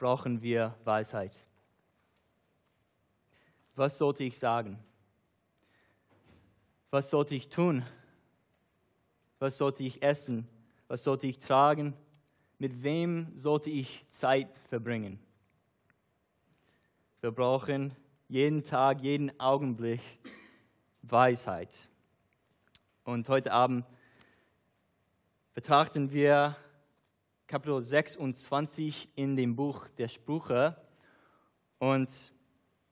brauchen 0.00 0.40
wir 0.40 0.74
Weisheit. 0.84 1.44
Was 3.76 3.98
sollte 3.98 4.24
ich 4.24 4.38
sagen? 4.38 4.78
Was 6.90 7.10
sollte 7.10 7.34
ich 7.34 7.50
tun? 7.50 7.84
Was 9.38 9.58
sollte 9.58 9.84
ich 9.84 10.02
essen? 10.02 10.48
Was 10.88 11.04
sollte 11.04 11.26
ich 11.26 11.38
tragen? 11.38 11.94
Mit 12.58 12.82
wem 12.82 13.38
sollte 13.38 13.68
ich 13.68 14.06
Zeit 14.08 14.48
verbringen? 14.70 15.20
Wir 17.20 17.30
brauchen 17.30 17.94
jeden 18.26 18.64
Tag, 18.64 19.02
jeden 19.02 19.38
Augenblick 19.38 20.00
Weisheit. 21.02 21.88
Und 23.04 23.28
heute 23.28 23.52
Abend 23.52 23.84
betrachten 25.52 26.10
wir 26.10 26.56
Kapitel 27.50 27.82
26 27.82 29.08
in 29.16 29.34
dem 29.34 29.56
Buch 29.56 29.88
der 29.98 30.06
Sprüche. 30.06 30.76
Und 31.80 32.32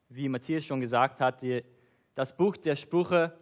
wie 0.08 0.28
Matthias 0.28 0.64
schon 0.64 0.80
gesagt 0.80 1.20
hat, 1.20 1.44
das 2.16 2.36
Buch 2.36 2.56
der 2.56 2.74
Sprüche 2.74 3.38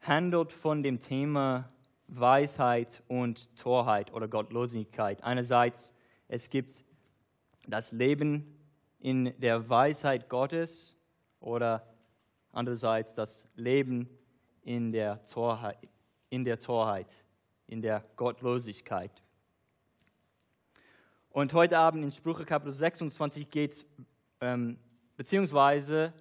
handelt 0.00 0.50
von 0.50 0.82
dem 0.82 1.00
Thema 1.00 1.70
Weisheit 2.06 3.02
und 3.08 3.54
Torheit 3.58 4.10
oder 4.14 4.26
Gottlosigkeit. 4.26 5.22
Einerseits, 5.22 5.92
es 6.28 6.48
gibt 6.48 6.82
das 7.68 7.92
Leben 7.92 8.58
in 9.00 9.38
der 9.38 9.68
Weisheit 9.68 10.30
Gottes 10.30 10.96
oder 11.40 11.86
andererseits 12.52 13.14
das 13.14 13.46
Leben 13.54 14.08
in 14.62 14.92
der 14.92 15.22
Torheit, 15.26 15.76
in 16.30 16.42
der, 16.42 16.58
Torheit, 16.58 17.22
in 17.66 17.82
der 17.82 18.02
Gottlosigkeit. 18.16 19.22
Und 21.32 21.54
heute 21.54 21.78
Abend 21.78 22.04
in 22.04 22.12
Sprüche 22.12 22.44
Kapitel 22.44 22.72
26 22.72 23.48
geht 23.48 23.72
es 23.72 23.86
ähm, 24.42 24.76
beziehungsweise 25.16 26.12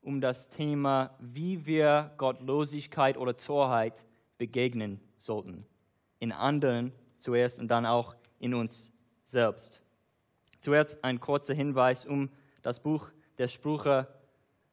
um 0.00 0.20
das 0.20 0.48
Thema, 0.48 1.16
wie 1.20 1.66
wir 1.66 2.10
Gottlosigkeit 2.16 3.16
oder 3.16 3.36
Torheit 3.36 4.04
begegnen 4.38 5.00
sollten. 5.18 5.64
In 6.18 6.32
anderen 6.32 6.90
zuerst 7.20 7.60
und 7.60 7.68
dann 7.68 7.86
auch 7.86 8.16
in 8.40 8.54
uns 8.54 8.92
selbst. 9.24 9.80
Zuerst 10.58 11.04
ein 11.04 11.20
kurzer 11.20 11.54
Hinweis, 11.54 12.04
um 12.04 12.28
das 12.62 12.80
Buch 12.80 13.12
der 13.38 13.46
Sprüche 13.46 14.08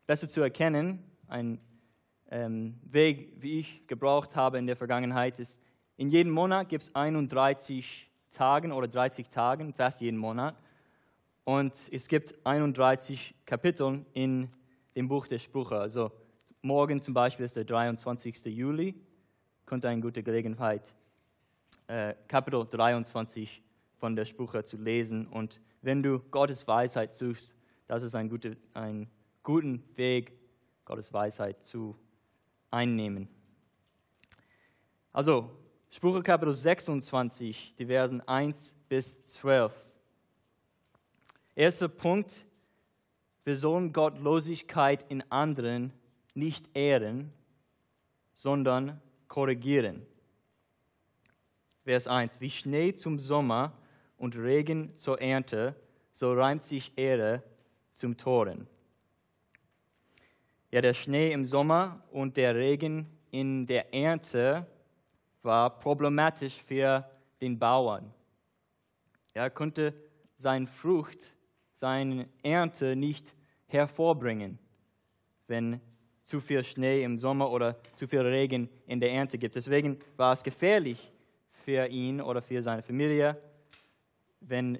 besser 0.07 0.27
zu 0.27 0.41
erkennen. 0.41 1.03
Ein 1.27 1.59
ähm, 2.31 2.79
Weg, 2.81 3.35
wie 3.37 3.59
ich 3.59 3.85
gebraucht 3.85 4.35
habe 4.35 4.57
in 4.57 4.65
der 4.65 4.75
Vergangenheit, 4.75 5.37
ist, 5.37 5.59
in 5.97 6.09
jedem 6.09 6.31
Monat 6.31 6.69
gibt 6.69 6.81
es 6.81 6.95
31 6.95 8.09
Tagen 8.33 8.71
oder 8.71 8.87
30 8.87 9.29
Tagen, 9.29 9.73
fast 9.73 10.01
jeden 10.01 10.17
Monat. 10.17 10.55
Und 11.45 11.73
es 11.91 12.07
gibt 12.07 12.35
31 12.45 13.35
Kapitel 13.45 14.05
in 14.13 14.49
dem 14.95 15.07
Buch 15.07 15.27
der 15.27 15.39
Sprüche. 15.39 15.77
Also 15.77 16.11
morgen 16.61 17.01
zum 17.01 17.13
Beispiel 17.13 17.45
ist 17.45 17.55
der 17.55 17.65
23. 17.65 18.45
Juli, 18.45 18.95
könnte 19.65 19.89
eine 19.89 20.01
gute 20.01 20.23
Gelegenheit, 20.23 20.95
äh, 21.87 22.15
Kapitel 22.27 22.65
23 22.69 23.61
von 23.97 24.15
der 24.15 24.25
Sprüche 24.25 24.63
zu 24.63 24.77
lesen. 24.77 25.27
Und 25.27 25.59
wenn 25.81 26.03
du 26.03 26.19
Gottes 26.19 26.67
Weisheit 26.67 27.13
suchst, 27.13 27.55
das 27.87 28.03
ist 28.03 28.15
ein, 28.15 28.29
guter, 28.29 28.51
ein 28.73 29.09
guten 29.43 29.83
Weg, 29.95 30.33
Gottes 30.85 31.13
Weisheit 31.13 31.63
zu 31.63 31.95
einnehmen. 32.71 33.27
Also, 35.11 35.51
Sprüche 35.95 36.23
Kapitel 36.23 36.51
26, 36.51 37.75
die 37.77 37.85
Versen 37.85 38.27
1 38.27 38.75
bis 38.89 39.23
12. 39.25 39.71
Erster 41.53 41.87
Punkt, 41.87 42.47
wir 43.43 43.55
sollen 43.55 43.93
Gottlosigkeit 43.93 45.05
in 45.09 45.23
anderen 45.29 45.93
nicht 46.33 46.75
ehren, 46.75 47.31
sondern 48.33 48.99
korrigieren. 49.27 50.03
Vers 51.83 52.07
1, 52.07 52.41
wie 52.41 52.49
Schnee 52.49 52.95
zum 52.95 53.19
Sommer 53.19 53.73
und 54.17 54.35
Regen 54.35 54.97
zur 54.97 55.21
Ernte, 55.21 55.75
so 56.11 56.33
reimt 56.33 56.63
sich 56.63 56.91
Ehre 56.95 57.43
zum 57.93 58.17
Toren. 58.17 58.65
Ja, 60.71 60.81
der 60.81 60.95
Schnee 60.95 61.31
im 61.31 61.45
Sommer 61.45 62.03
und 62.11 62.35
der 62.35 62.55
Regen 62.55 63.05
in 63.29 63.67
der 63.67 63.93
Ernte 63.93 64.65
war 65.43 65.79
problematisch 65.79 66.61
für 66.63 67.07
den 67.41 67.59
Bauern. 67.59 68.13
Er 69.33 69.49
konnte 69.49 69.93
seine 70.35 70.67
Frucht 70.67 71.19
seine 71.83 72.29
Ernte 72.43 72.95
nicht 72.95 73.35
hervorbringen, 73.67 74.57
wenn 75.47 75.81
zu 76.23 76.39
viel 76.39 76.63
Schnee 76.63 77.03
im 77.03 77.19
Sommer 77.19 77.51
oder 77.51 77.75
zu 77.95 78.07
viel 78.07 78.21
Regen 78.21 78.69
in 78.87 79.01
der 79.01 79.11
Ernte 79.11 79.37
gibt. 79.37 79.55
Deswegen 79.55 79.99
war 80.15 80.31
es 80.31 80.43
gefährlich 80.43 81.11
für 81.51 81.85
ihn 81.87 82.21
oder 82.21 82.41
für 82.41 82.61
seine 82.61 82.81
Familie, 82.81 83.37
wenn 84.39 84.79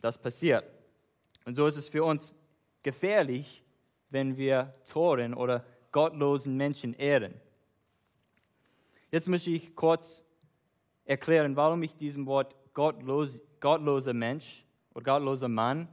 das 0.00 0.16
passiert. 0.16 0.64
Und 1.44 1.56
so 1.56 1.66
ist 1.66 1.76
es 1.76 1.88
für 1.88 2.04
uns 2.04 2.32
gefährlich, 2.84 3.64
wenn 4.10 4.36
wir 4.36 4.74
Toren 4.88 5.34
oder 5.34 5.64
gottlosen 5.90 6.56
Menschen 6.56 6.94
ehren. 6.94 7.34
Jetzt 9.10 9.26
möchte 9.26 9.50
ich 9.50 9.74
kurz 9.74 10.22
erklären, 11.06 11.56
warum 11.56 11.82
ich 11.82 11.96
diesem 11.96 12.26
Wort 12.26 12.54
gottlos, 12.74 13.40
gottloser 13.58 14.12
Mensch 14.12 14.66
oder 14.92 15.14
gottloser 15.14 15.48
Mann 15.48 15.88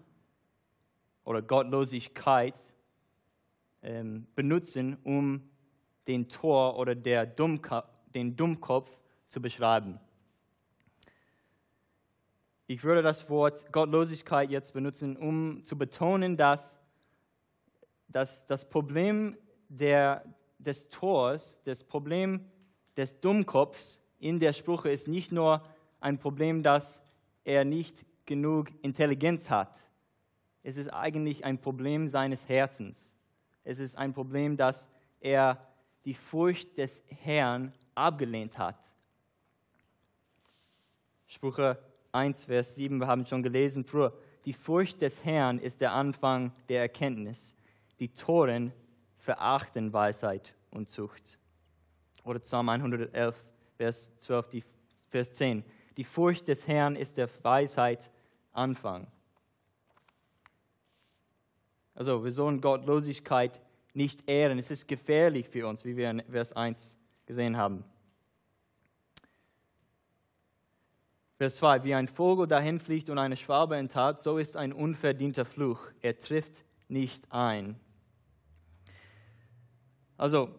oder 1.24 1.42
Gottlosigkeit 1.42 2.62
ähm, 3.82 4.28
benutzen, 4.36 4.98
um 5.06 5.50
den 6.10 6.28
Tor 6.28 6.78
oder 6.78 6.94
der 6.94 7.26
Dummka 7.26 7.88
den 8.14 8.36
Dummkopf 8.36 8.92
zu 9.30 9.42
beschreiben. 9.42 9.98
Ich 12.68 12.84
würde 12.84 13.02
das 13.02 13.30
Wort 13.30 13.72
Gottlosigkeit 13.72 14.50
jetzt 14.50 14.74
benutzen, 14.74 15.16
um 15.16 15.64
zu 15.64 15.78
betonen, 15.78 16.36
dass, 16.36 16.82
dass 18.10 18.46
das 18.46 18.68
Problem 18.68 19.38
der, 19.70 20.26
des 20.60 20.90
Tors, 20.90 21.58
das 21.64 21.82
Problem 21.82 22.52
des 22.98 23.20
Dummkopfs 23.20 24.02
in 24.20 24.40
der 24.40 24.54
Sprüche 24.54 24.90
ist 24.90 25.08
nicht 25.08 25.32
nur 25.32 25.64
ein 26.00 26.18
Problem, 26.18 26.64
dass 26.64 27.02
er 27.44 27.66
nicht 27.66 28.06
genug 28.26 28.70
Intelligenz 28.82 29.50
hat, 29.50 29.86
es 30.68 30.78
ist 30.78 30.92
eigentlich 30.92 31.46
ein 31.46 31.60
Problem 31.60 32.08
seines 32.08 32.50
Herzens. 32.50 33.16
Es 33.64 33.78
ist 33.78 33.96
ein 33.96 34.14
Problem, 34.14 34.58
dass 34.58 34.90
er 35.20 35.64
die 36.06 36.16
Furcht 36.16 36.80
des 36.80 37.04
Herrn 37.08 37.72
abgelehnt 37.94 38.58
hat. 38.58 38.76
Sprüche 41.28 41.78
1, 42.14 42.46
Vers 42.46 42.74
7, 42.74 42.98
wir 42.98 43.06
haben 43.06 43.28
schon 43.28 43.44
gelesen 43.44 43.84
früher. 43.84 44.18
Die 44.46 44.54
Furcht 44.54 45.04
des 45.04 45.24
Herrn 45.24 45.60
ist 45.60 45.82
der 45.82 45.92
Anfang 45.92 46.52
der 46.68 46.82
Erkenntnis. 46.82 47.54
Die 48.00 48.10
Toren 48.10 48.74
verachten 49.20 49.94
Weisheit 49.94 50.56
und 50.72 50.90
Zucht. 50.90 51.38
Oder 52.26 52.40
Psalm 52.40 52.68
111, 52.70 53.46
Vers 53.78 54.12
12, 54.18 54.50
die, 54.50 54.64
Vers 55.10 55.32
10. 55.34 55.64
Die 55.96 56.04
Furcht 56.04 56.48
des 56.48 56.68
Herrn 56.68 56.96
ist 56.96 57.18
der 57.18 57.30
Weisheit 57.44 58.12
Anfang. 58.52 59.08
Also 61.94 62.24
wir 62.24 62.32
sollen 62.32 62.60
Gottlosigkeit 62.60 63.62
nicht 63.94 64.28
ehren. 64.28 64.60
Es 64.60 64.72
ist 64.72 64.88
gefährlich 64.88 65.48
für 65.48 65.68
uns, 65.68 65.86
wie 65.86 65.96
wir 65.96 66.10
in 66.10 66.22
Vers 66.24 66.52
1 66.54 66.98
gesehen 67.26 67.56
haben. 67.56 67.86
Vers 71.38 71.58
2, 71.58 71.84
wie 71.84 71.94
ein 71.94 72.08
Vogel 72.08 72.48
dahin 72.48 72.80
fliegt 72.80 73.10
und 73.10 73.18
eine 73.18 73.38
Schwabe 73.38 73.76
enttat, 73.76 74.22
so 74.22 74.38
ist 74.38 74.56
ein 74.56 74.74
unverdienter 74.74 75.46
Fluch. 75.46 75.80
Er 76.02 76.20
trifft 76.20 76.64
nicht 76.88 77.32
ein. 77.32 77.80
Also, 80.18 80.50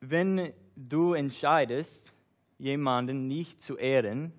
wenn 0.00 0.52
du 0.76 1.12
entscheidest, 1.12 2.12
jemanden 2.58 3.26
nicht 3.26 3.60
zu 3.60 3.76
ehren 3.76 4.32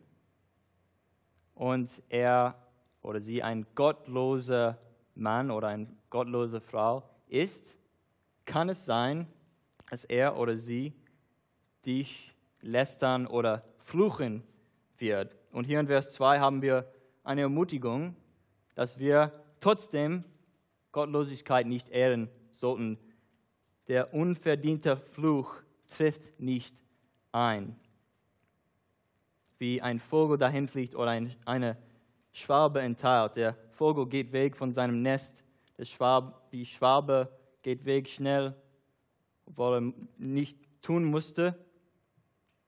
und 1.55 1.89
er 2.09 2.55
oder 3.01 3.19
sie 3.19 3.41
ein 3.41 3.65
gottloser 3.75 4.77
Mann 5.15 5.51
oder 5.51 5.69
eine 5.69 5.87
gottlose 6.09 6.61
Frau 6.61 7.03
ist, 7.27 7.75
kann 8.45 8.69
es 8.69 8.85
sein, 8.85 9.27
dass 9.89 10.03
er 10.03 10.37
oder 10.37 10.55
sie 10.55 10.93
dich 11.85 12.33
lästern 12.61 13.27
oder 13.27 13.63
fluchen 13.79 14.43
wird. 14.97 15.35
Und 15.51 15.65
hier 15.65 15.79
in 15.79 15.87
Vers 15.87 16.13
2 16.13 16.39
haben 16.39 16.61
wir 16.61 16.91
eine 17.23 17.41
Ermutigung, 17.41 18.15
dass 18.75 18.99
wir 18.99 19.31
trotzdem 19.59 20.23
Gottlosigkeit 20.91 21.67
nicht 21.67 21.89
ehren 21.89 22.29
sollten. 22.51 22.97
Der 23.91 24.13
unverdiente 24.13 24.95
Fluch 24.95 25.53
trifft 25.97 26.39
nicht 26.39 26.73
ein. 27.33 27.75
Wie 29.59 29.81
ein 29.81 29.99
Vogel 29.99 30.37
dahin 30.37 30.69
fliegt 30.69 30.95
oder 30.95 31.11
eine 31.43 31.77
Schwabe 32.31 32.79
entteilt. 32.79 33.35
Der 33.35 33.57
Vogel 33.73 34.05
geht 34.05 34.31
weg 34.31 34.55
von 34.55 34.71
seinem 34.71 35.01
Nest. 35.01 35.43
Schwab, 35.81 36.49
die 36.51 36.65
Schwabe 36.65 37.37
geht 37.63 37.83
weg 37.83 38.07
schnell, 38.07 38.55
obwohl 39.45 39.75
er 39.75 39.93
nicht 40.17 40.57
tun 40.81 41.03
musste. 41.03 41.53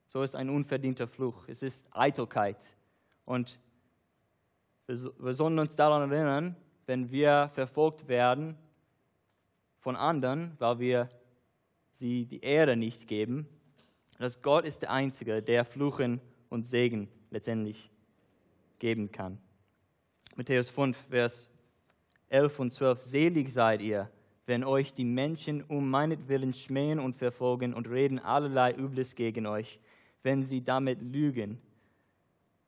So 0.09 0.23
ist 0.23 0.35
ein 0.35 0.49
unverdienter 0.49 1.07
Fluch. 1.07 1.47
Es 1.47 1.63
ist 1.63 1.87
Eitelkeit. 1.91 2.75
Und 3.23 3.61
wir 4.87 5.33
sollen 5.33 5.57
uns 5.57 5.77
daran 5.77 6.11
erinnern, 6.11 6.57
wenn 6.85 7.11
wir 7.11 7.49
verfolgt 7.53 8.09
werden 8.09 8.57
von 9.83 9.97
anderen, 9.97 10.53
weil 10.59 10.79
wir 10.79 11.09
sie 11.91 12.25
die 12.25 12.39
Ehre 12.39 12.77
nicht 12.77 13.05
geben, 13.07 13.47
dass 14.17 14.41
Gott 14.41 14.63
ist 14.63 14.81
der 14.81 14.91
Einzige, 14.91 15.41
der 15.41 15.65
Fluchen 15.65 16.21
und 16.49 16.65
Segen 16.65 17.09
letztendlich 17.31 17.91
geben 18.79 19.11
kann. 19.11 19.37
Matthäus 20.37 20.69
5, 20.69 20.97
Vers 21.09 21.49
11 22.29 22.59
und 22.59 22.71
12. 22.71 22.99
Selig 22.99 23.49
seid 23.51 23.81
ihr, 23.81 24.09
wenn 24.45 24.63
euch 24.63 24.93
die 24.93 25.03
Menschen 25.03 25.61
um 25.63 25.89
meinetwillen 25.89 26.53
schmähen 26.53 26.99
und 26.99 27.17
verfolgen 27.17 27.73
und 27.73 27.89
reden 27.89 28.19
allerlei 28.19 28.73
Übles 28.73 29.15
gegen 29.15 29.45
euch, 29.45 29.81
wenn 30.21 30.43
sie 30.43 30.63
damit 30.63 31.01
lügen. 31.01 31.61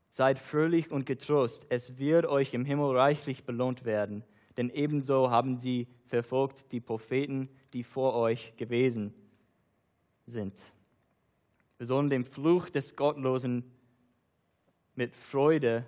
Seid 0.10 0.38
fröhlich 0.38 0.92
und 0.92 1.06
getrost, 1.06 1.66
es 1.70 1.98
wird 1.98 2.26
euch 2.26 2.54
im 2.54 2.66
Himmel 2.66 2.98
reichlich 2.98 3.46
belohnt 3.46 3.86
werden, 3.86 4.24
denn 4.58 4.70
ebenso 4.70 5.30
haben 5.30 5.58
sie 5.58 5.88
verfolgt 6.08 6.72
die 6.72 6.80
Propheten, 6.80 7.50
die 7.74 7.84
vor 7.84 8.16
euch 8.16 8.56
gewesen 8.58 9.14
sind. 10.26 10.54
Wir 11.78 11.88
sollen 11.88 12.10
dem 12.10 12.26
Fluch 12.26 12.70
des 12.70 12.96
Gottlosen 12.96 13.64
mit 14.96 15.16
Freude 15.16 15.86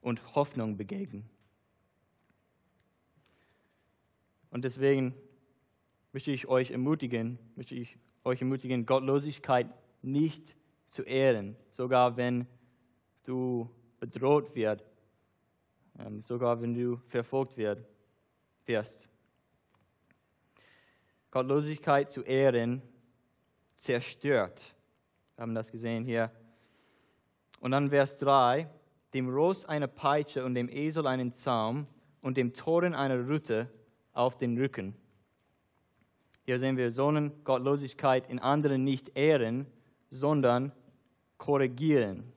und 0.00 0.34
Hoffnung 0.34 0.76
begegnen. 0.76 1.28
Und 4.50 4.64
deswegen 4.64 5.14
möchte 6.12 6.30
ich 6.30 6.46
euch 6.46 6.70
ermutigen, 6.70 7.38
möchte 7.56 7.74
ich 7.74 7.98
euch 8.24 8.40
ermutigen, 8.40 8.86
Gottlosigkeit 8.86 9.66
nicht 10.02 10.56
zu 10.88 11.02
ehren, 11.02 11.56
sogar 11.70 12.16
wenn 12.16 12.46
du 13.24 13.68
bedroht 14.00 14.54
wirst, 14.54 14.84
sogar 16.22 16.60
wenn 16.60 16.74
du 16.74 16.96
verfolgt 17.08 17.56
wirst. 18.66 19.08
Gottlosigkeit 21.30 22.10
zu 22.10 22.22
ehren 22.22 22.82
zerstört. 23.76 24.74
Wir 25.36 25.42
haben 25.42 25.54
das 25.54 25.70
gesehen 25.70 26.04
hier. 26.04 26.30
Und 27.60 27.72
dann 27.72 27.90
Vers 27.90 28.18
3, 28.18 28.68
dem 29.14 29.28
Ross 29.28 29.64
eine 29.64 29.88
Peitsche 29.88 30.44
und 30.44 30.54
dem 30.54 30.68
Esel 30.68 31.06
einen 31.06 31.32
Zaum 31.32 31.86
und 32.22 32.36
dem 32.36 32.52
Toren 32.52 32.94
eine 32.94 33.26
Rute 33.26 33.68
auf 34.12 34.36
den 34.36 34.58
Rücken. 34.58 34.94
Hier 36.44 36.58
sehen 36.58 36.76
wir, 36.76 36.90
sollen 36.90 37.44
Gottlosigkeit 37.44 38.28
in 38.30 38.38
anderen 38.38 38.84
nicht 38.84 39.16
ehren, 39.16 39.66
sondern 40.10 40.72
korrigieren. 41.36 42.32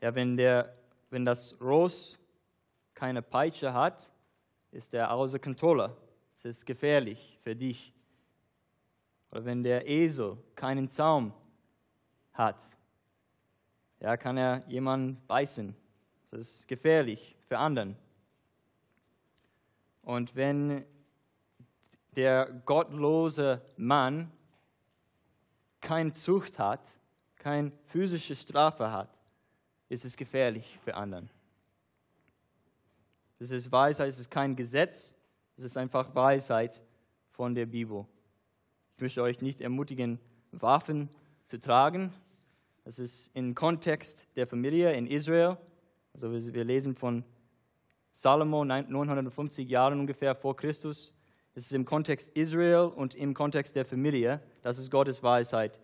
Ja, 0.00 0.14
wenn, 0.14 0.36
der, 0.36 0.76
wenn 1.12 1.26
das 1.26 1.54
Ross 1.60 2.18
keine 2.94 3.20
Peitsche 3.20 3.74
hat, 3.74 4.08
ist 4.70 4.94
er 4.94 5.12
außer 5.12 5.38
Kontrolle. 5.38 5.94
Es 6.38 6.46
ist 6.46 6.64
gefährlich 6.64 7.38
für 7.42 7.54
dich. 7.54 7.92
Oder 9.30 9.44
wenn 9.44 9.62
der 9.62 9.86
Esel 9.86 10.38
keinen 10.54 10.88
Zaum 10.88 11.34
hat, 12.32 12.56
ja, 14.00 14.16
kann 14.16 14.38
er 14.38 14.64
jemanden 14.68 15.22
beißen. 15.26 15.76
Das 16.30 16.40
ist 16.40 16.66
gefährlich 16.66 17.36
für 17.46 17.58
anderen. 17.58 17.94
Und 20.00 20.34
wenn 20.34 20.86
der 22.16 22.46
gottlose 22.64 23.60
Mann 23.76 24.32
keine 25.82 26.14
Zucht 26.14 26.58
hat, 26.58 26.80
keine 27.36 27.70
physische 27.84 28.34
Strafe 28.34 28.90
hat, 28.90 29.21
ist 29.92 30.06
es 30.06 30.16
gefährlich 30.16 30.78
für 30.82 30.94
anderen. 30.94 31.28
Das 33.38 33.50
ist 33.50 33.70
Weisheit, 33.70 34.08
es 34.08 34.18
ist 34.18 34.30
kein 34.30 34.56
Gesetz, 34.56 35.14
es 35.58 35.64
ist 35.64 35.76
einfach 35.76 36.14
Weisheit 36.14 36.80
von 37.28 37.54
der 37.54 37.66
Bibel. 37.66 38.06
Ich 38.96 39.02
möchte 39.02 39.22
euch 39.22 39.42
nicht 39.42 39.60
ermutigen, 39.60 40.18
Waffen 40.50 41.10
zu 41.44 41.60
tragen. 41.60 42.10
Das 42.84 42.98
ist 42.98 43.30
im 43.34 43.54
Kontext 43.54 44.26
der 44.34 44.46
Familie 44.46 44.94
in 44.94 45.06
Israel. 45.06 45.58
Also 46.14 46.32
wir 46.32 46.64
lesen 46.64 46.94
von 46.94 47.22
Salomo 48.14 48.64
950 48.64 49.68
Jahre 49.68 49.94
ungefähr 49.94 50.34
vor 50.34 50.56
Christus. 50.56 51.12
Es 51.54 51.66
ist 51.66 51.72
im 51.72 51.84
Kontext 51.84 52.30
Israel 52.32 52.90
und 52.96 53.14
im 53.14 53.34
Kontext 53.34 53.76
der 53.76 53.84
Familie. 53.84 54.40
Das 54.62 54.78
ist 54.78 54.90
Gottes 54.90 55.22
Weisheit 55.22 55.78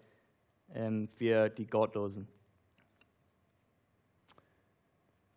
ähm, 0.72 1.08
für 1.08 1.50
die 1.50 1.66
Gottlosen. 1.66 2.26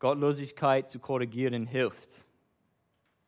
Gottlosigkeit 0.01 0.89
zu 0.89 0.99
korrigieren 0.99 1.67
hilft. 1.67 2.25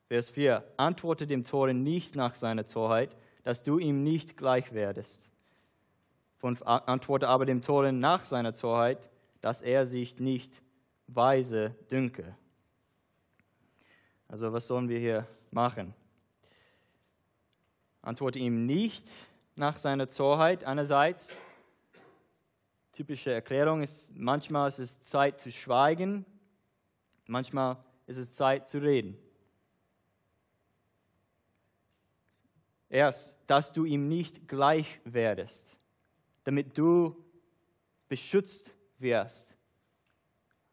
Vers 0.08 0.32
4. 0.32 0.64
Antworte 0.76 1.28
dem 1.28 1.44
Toren 1.44 1.84
nicht 1.84 2.16
nach 2.16 2.34
seiner 2.34 2.66
Torheit, 2.66 3.16
dass 3.44 3.62
du 3.62 3.78
ihm 3.78 4.04
nicht 4.04 4.38
gleich 4.38 4.74
werdest. 4.74 5.30
antworte 6.42 7.28
aber 7.28 7.46
dem 7.46 7.62
Toren 7.62 8.00
nach 8.00 8.26
seiner 8.26 8.56
Torheit, 8.56 9.12
dass 9.40 9.62
er 9.62 9.86
sich 9.86 10.20
nicht 10.20 10.64
weise 11.06 11.76
dünke. 11.92 12.36
Also 14.28 14.52
was 14.52 14.66
sollen 14.66 14.90
wir 14.90 14.98
hier 14.98 15.28
machen? 15.52 15.94
Antworte 18.02 18.40
ihm 18.40 18.66
nicht 18.66 19.08
nach 19.56 19.78
seiner 19.78 20.10
Torheit 20.10 20.64
einerseits. 20.64 21.32
Typische 22.94 23.32
Erklärung 23.32 23.84
ist, 23.84 24.10
manchmal 24.16 24.70
ist 24.70 24.80
es 24.80 25.02
Zeit 25.04 25.40
zu 25.40 25.52
schweigen, 25.52 26.26
manchmal 27.34 27.78
ist 28.06 28.18
es 28.18 28.34
Zeit 28.34 28.70
zu 28.70 28.82
reden. 28.82 29.18
Erst, 32.88 33.38
dass 33.48 33.74
du 33.74 33.86
ihm 33.86 34.08
nicht 34.08 34.48
gleich 34.48 35.02
werdest, 35.04 35.66
damit 36.44 36.78
du 36.78 37.18
beschützt 38.08 38.74
wirst, 39.00 39.58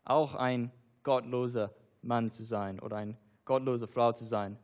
auch 0.04 0.34
ein 0.34 0.70
gottloser 1.02 1.74
Mann 2.02 2.30
zu 2.30 2.44
sein 2.44 2.78
oder 2.78 2.96
ein 2.98 3.16
gottlose 3.46 3.88
Frau 3.88 4.12
zu 4.12 4.24
sein. 4.24 4.58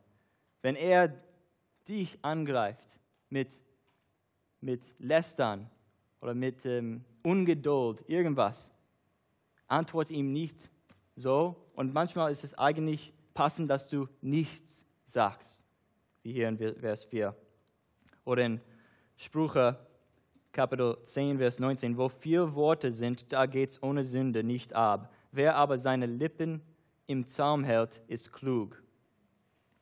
Wenn 0.61 0.75
er 0.75 1.13
dich 1.87 2.19
angreift 2.21 2.99
mit, 3.29 3.49
mit 4.61 4.93
Lästern 4.99 5.69
oder 6.21 6.35
mit 6.35 6.63
ähm, 6.65 7.03
Ungeduld, 7.23 8.07
irgendwas, 8.07 8.71
antworte 9.67 10.13
ihm 10.13 10.31
nicht 10.31 10.69
so. 11.17 11.55
Und 11.73 11.93
manchmal 11.93 12.31
ist 12.31 12.45
es 12.45 12.57
eigentlich 12.57 13.11
passend, 13.33 13.69
dass 13.69 13.89
du 13.89 14.07
nichts 14.21 14.85
sagst, 15.03 15.61
wie 16.23 16.31
hier 16.31 16.47
in 16.47 16.57
Vers 16.57 17.03
4. 17.03 17.35
Oder 18.23 18.45
in 18.45 18.61
Sprüche 19.17 19.77
Kapitel 20.51 20.97
10, 21.03 21.37
Vers 21.37 21.59
19, 21.59 21.97
wo 21.97 22.09
vier 22.09 22.55
Worte 22.55 22.91
sind, 22.91 23.31
da 23.31 23.45
geht 23.45 23.71
es 23.71 23.83
ohne 23.83 24.03
Sünde 24.03 24.43
nicht 24.43 24.73
ab. 24.73 25.13
Wer 25.31 25.55
aber 25.55 25.77
seine 25.77 26.07
Lippen 26.07 26.61
im 27.05 27.27
Zaum 27.27 27.63
hält, 27.63 28.01
ist 28.07 28.33
klug. 28.33 28.81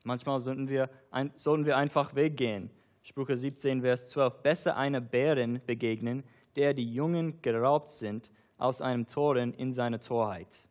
Manchmal 0.03 0.39
sollten 0.39 0.67
wir, 0.67 0.89
sollten 1.35 1.65
wir 1.65 1.77
einfach 1.77 2.13
weggehen. 2.13 2.69
Sprüche 3.03 3.37
17, 3.37 3.81
Vers 3.81 4.09
12. 4.09 4.33
Besser 4.41 4.75
einer 4.75 4.99
Bären 4.99 5.61
begegnen, 5.65 6.23
der 6.55 6.73
die 6.73 6.93
Jungen 6.93 7.41
geraubt 7.41 7.91
sind, 7.91 8.29
aus 8.57 8.81
einem 8.81 9.07
Toren 9.07 9.53
in 9.53 9.73
seine 9.73 9.99
Torheit. 9.99 10.64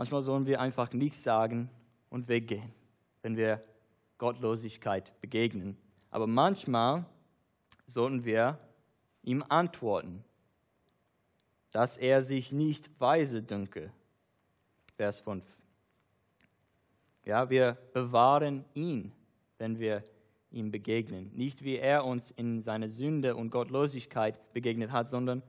Manchmal 0.00 0.22
sollen 0.22 0.46
wir 0.46 0.62
einfach 0.62 0.94
nichts 0.94 1.22
sagen 1.22 1.68
und 2.08 2.26
weggehen, 2.26 2.72
wenn 3.20 3.36
wir 3.36 3.62
Gottlosigkeit 4.16 5.12
begegnen. 5.20 5.76
Aber 6.10 6.26
manchmal 6.26 7.04
sollten 7.86 8.24
wir 8.24 8.58
ihm 9.22 9.44
antworten, 9.46 10.24
dass 11.70 11.98
er 11.98 12.22
sich 12.22 12.50
nicht 12.50 12.88
weise 12.98 13.42
dünke. 13.42 13.92
Vers 14.96 15.18
5. 15.20 15.44
Ja, 17.26 17.50
wir 17.50 17.76
bewahren 17.92 18.64
ihn, 18.72 19.12
wenn 19.58 19.78
wir 19.78 20.02
ihm 20.50 20.70
begegnen. 20.70 21.30
Nicht 21.34 21.62
wie 21.62 21.76
er 21.76 22.06
uns 22.06 22.30
in 22.30 22.62
seiner 22.62 22.88
Sünde 22.88 23.36
und 23.36 23.50
Gottlosigkeit 23.50 24.54
begegnet 24.54 24.92
hat, 24.92 25.10
sondern 25.10 25.42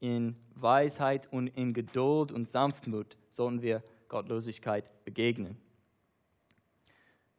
in 0.00 0.36
Weisheit 0.54 1.30
und 1.30 1.48
in 1.48 1.74
Geduld 1.74 2.32
und 2.32 2.48
Sanftmut 2.48 3.18
sollten 3.34 3.62
wir 3.62 3.82
Gottlosigkeit 4.08 5.04
begegnen. 5.04 5.56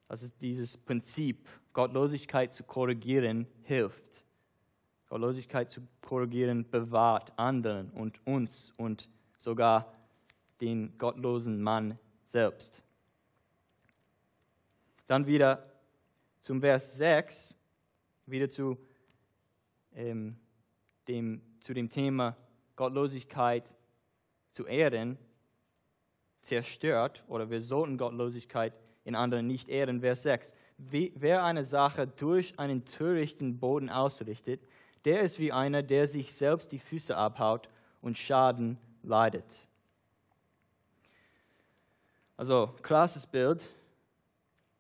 Das 0.10 0.22
ist 0.24 0.40
dieses 0.42 0.78
Prinzip, 0.78 1.48
Gottlosigkeit 1.74 2.54
zu 2.54 2.64
korrigieren, 2.64 3.48
hilft. 3.64 4.24
Gottlosigkeit 5.08 5.72
zu 5.72 5.82
korrigieren 6.02 6.70
bewahrt 6.70 7.32
anderen 7.40 7.92
und 7.92 8.26
uns 8.28 8.74
und 8.78 9.10
sogar 9.38 9.94
den 10.60 10.98
gottlosen 10.98 11.62
Mann 11.62 11.98
selbst. 12.28 12.84
Dann 15.08 15.26
wieder 15.28 15.72
zum 16.40 16.60
Vers 16.60 16.98
6, 16.98 17.56
wieder 18.26 18.50
zu, 18.50 18.78
ähm, 19.94 20.36
dem, 21.08 21.42
zu 21.62 21.74
dem 21.74 21.90
Thema 21.90 22.36
Gottlosigkeit 22.76 23.72
zu 24.52 24.66
ehren, 24.66 25.18
zerstört 26.46 27.24
oder 27.28 27.50
wir 27.50 27.62
sollten 27.62 27.98
Gottlosigkeit 27.98 28.74
in 29.04 29.16
anderen 29.16 29.48
nicht 29.48 29.70
ehren. 29.70 30.02
Vers 30.02 30.24
6. 30.24 30.54
Wer 30.78 31.44
eine 31.44 31.64
Sache 31.64 32.08
durch 32.08 32.60
einen 32.60 32.86
törichten 32.86 33.60
Boden 33.60 33.90
ausrichtet, 33.90 34.62
der 35.06 35.22
ist 35.22 35.40
wie 35.40 35.52
einer, 35.52 35.84
der 35.84 36.08
sich 36.08 36.34
selbst 36.34 36.72
die 36.72 36.80
Füße 36.80 37.16
abhaut 37.16 37.70
und 38.02 38.18
Schaden 38.18 38.78
leidet. 39.04 39.68
Also, 42.38 42.74
krasses 42.82 43.26
Bild. 43.26 43.68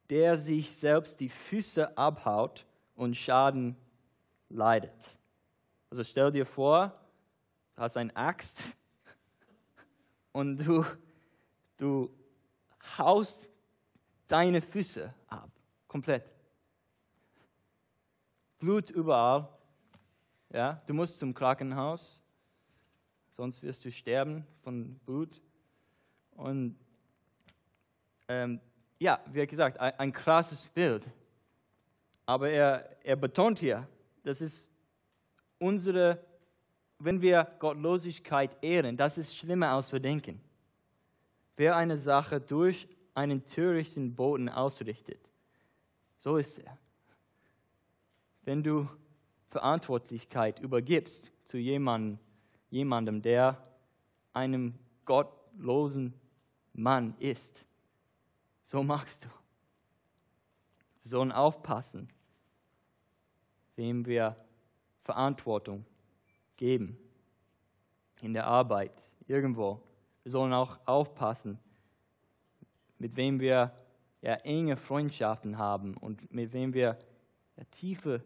Der 0.09 0.37
sich 0.37 0.75
selbst 0.75 1.19
die 1.19 1.29
Füße 1.29 1.97
abhaut 1.97 2.65
und 2.95 3.15
Schaden 3.15 3.75
leidet. 4.49 5.17
Also 5.89 6.03
stell 6.03 6.31
dir 6.31 6.45
vor, 6.45 6.93
du 7.75 7.81
hast 7.81 7.97
eine 7.97 8.15
Axt 8.15 8.61
und 10.31 10.57
du, 10.57 10.85
du 11.77 12.09
haust 12.97 13.47
deine 14.27 14.61
Füße 14.61 15.13
ab, 15.27 15.49
komplett. 15.87 16.23
Blut 18.59 18.89
überall. 18.89 19.49
Ja, 20.51 20.81
du 20.87 20.93
musst 20.93 21.19
zum 21.19 21.33
Krankenhaus, 21.33 22.23
sonst 23.29 23.61
wirst 23.61 23.83
du 23.83 23.91
sterben 23.91 24.45
von 24.63 24.95
Blut. 24.99 25.41
Und 26.31 26.77
ähm, 28.27 28.61
ja, 28.99 29.19
wie 29.27 29.45
gesagt, 29.45 29.79
ein, 29.79 29.99
ein 29.99 30.13
krasses 30.13 30.65
Bild. 30.67 31.05
Aber 32.25 32.49
er, 32.49 32.97
er 33.03 33.15
betont 33.15 33.59
hier, 33.59 33.87
das 34.23 34.41
ist 34.41 34.69
unsere, 35.59 36.23
wenn 36.99 37.21
wir 37.21 37.43
Gottlosigkeit 37.59 38.57
ehren, 38.63 38.97
das 38.97 39.17
ist 39.17 39.35
schlimmer 39.35 39.69
als 39.69 39.91
wir 39.91 39.99
denken. 39.99 40.41
Wer 41.57 41.75
eine 41.75 41.97
Sache 41.97 42.41
durch 42.41 42.87
einen 43.13 43.45
törichten 43.45 44.15
Boden 44.15 44.49
ausrichtet, 44.49 45.19
so 46.17 46.37
ist 46.37 46.59
er. 46.59 46.77
Wenn 48.43 48.61
du 48.61 48.89
Verantwortlichkeit 49.49 50.59
übergibst 50.59 51.31
zu 51.45 51.57
jemandem, 51.57 52.19
jemandem 52.69 53.21
der 53.21 53.57
einem 54.33 54.75
gottlosen 55.05 56.13
Mann 56.73 57.15
ist, 57.19 57.63
so 58.65 58.83
machst 58.83 59.23
du. 59.23 59.29
Wir 61.03 61.09
sollen 61.09 61.31
aufpassen, 61.31 62.09
wem 63.75 64.05
wir 64.05 64.35
Verantwortung 65.03 65.85
geben. 66.57 66.97
In 68.21 68.33
der 68.33 68.47
Arbeit, 68.47 68.91
irgendwo. 69.27 69.81
Wir 70.25 70.31
sollen 70.31 70.53
auch 70.53 70.79
aufpassen, 70.87 71.59
mit 72.97 73.15
wem 73.15 73.39
wir 73.39 73.71
ja, 74.23 74.33
enge 74.37 74.75
Freundschaften 74.75 75.59
haben 75.59 75.95
und 75.95 76.33
mit 76.33 76.51
wem 76.51 76.73
wir 76.73 76.97
ja, 77.57 77.63
tiefe 77.65 78.23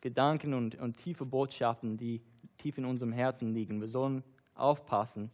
Gedanken 0.00 0.54
und, 0.54 0.76
und 0.76 0.96
tiefe 0.96 1.26
Botschaften, 1.26 1.98
die 1.98 2.22
tief 2.56 2.78
in 2.78 2.86
unserem 2.86 3.12
Herzen 3.12 3.52
liegen. 3.52 3.80
Wir 3.80 3.86
sollen 3.86 4.24
aufpassen, 4.54 5.30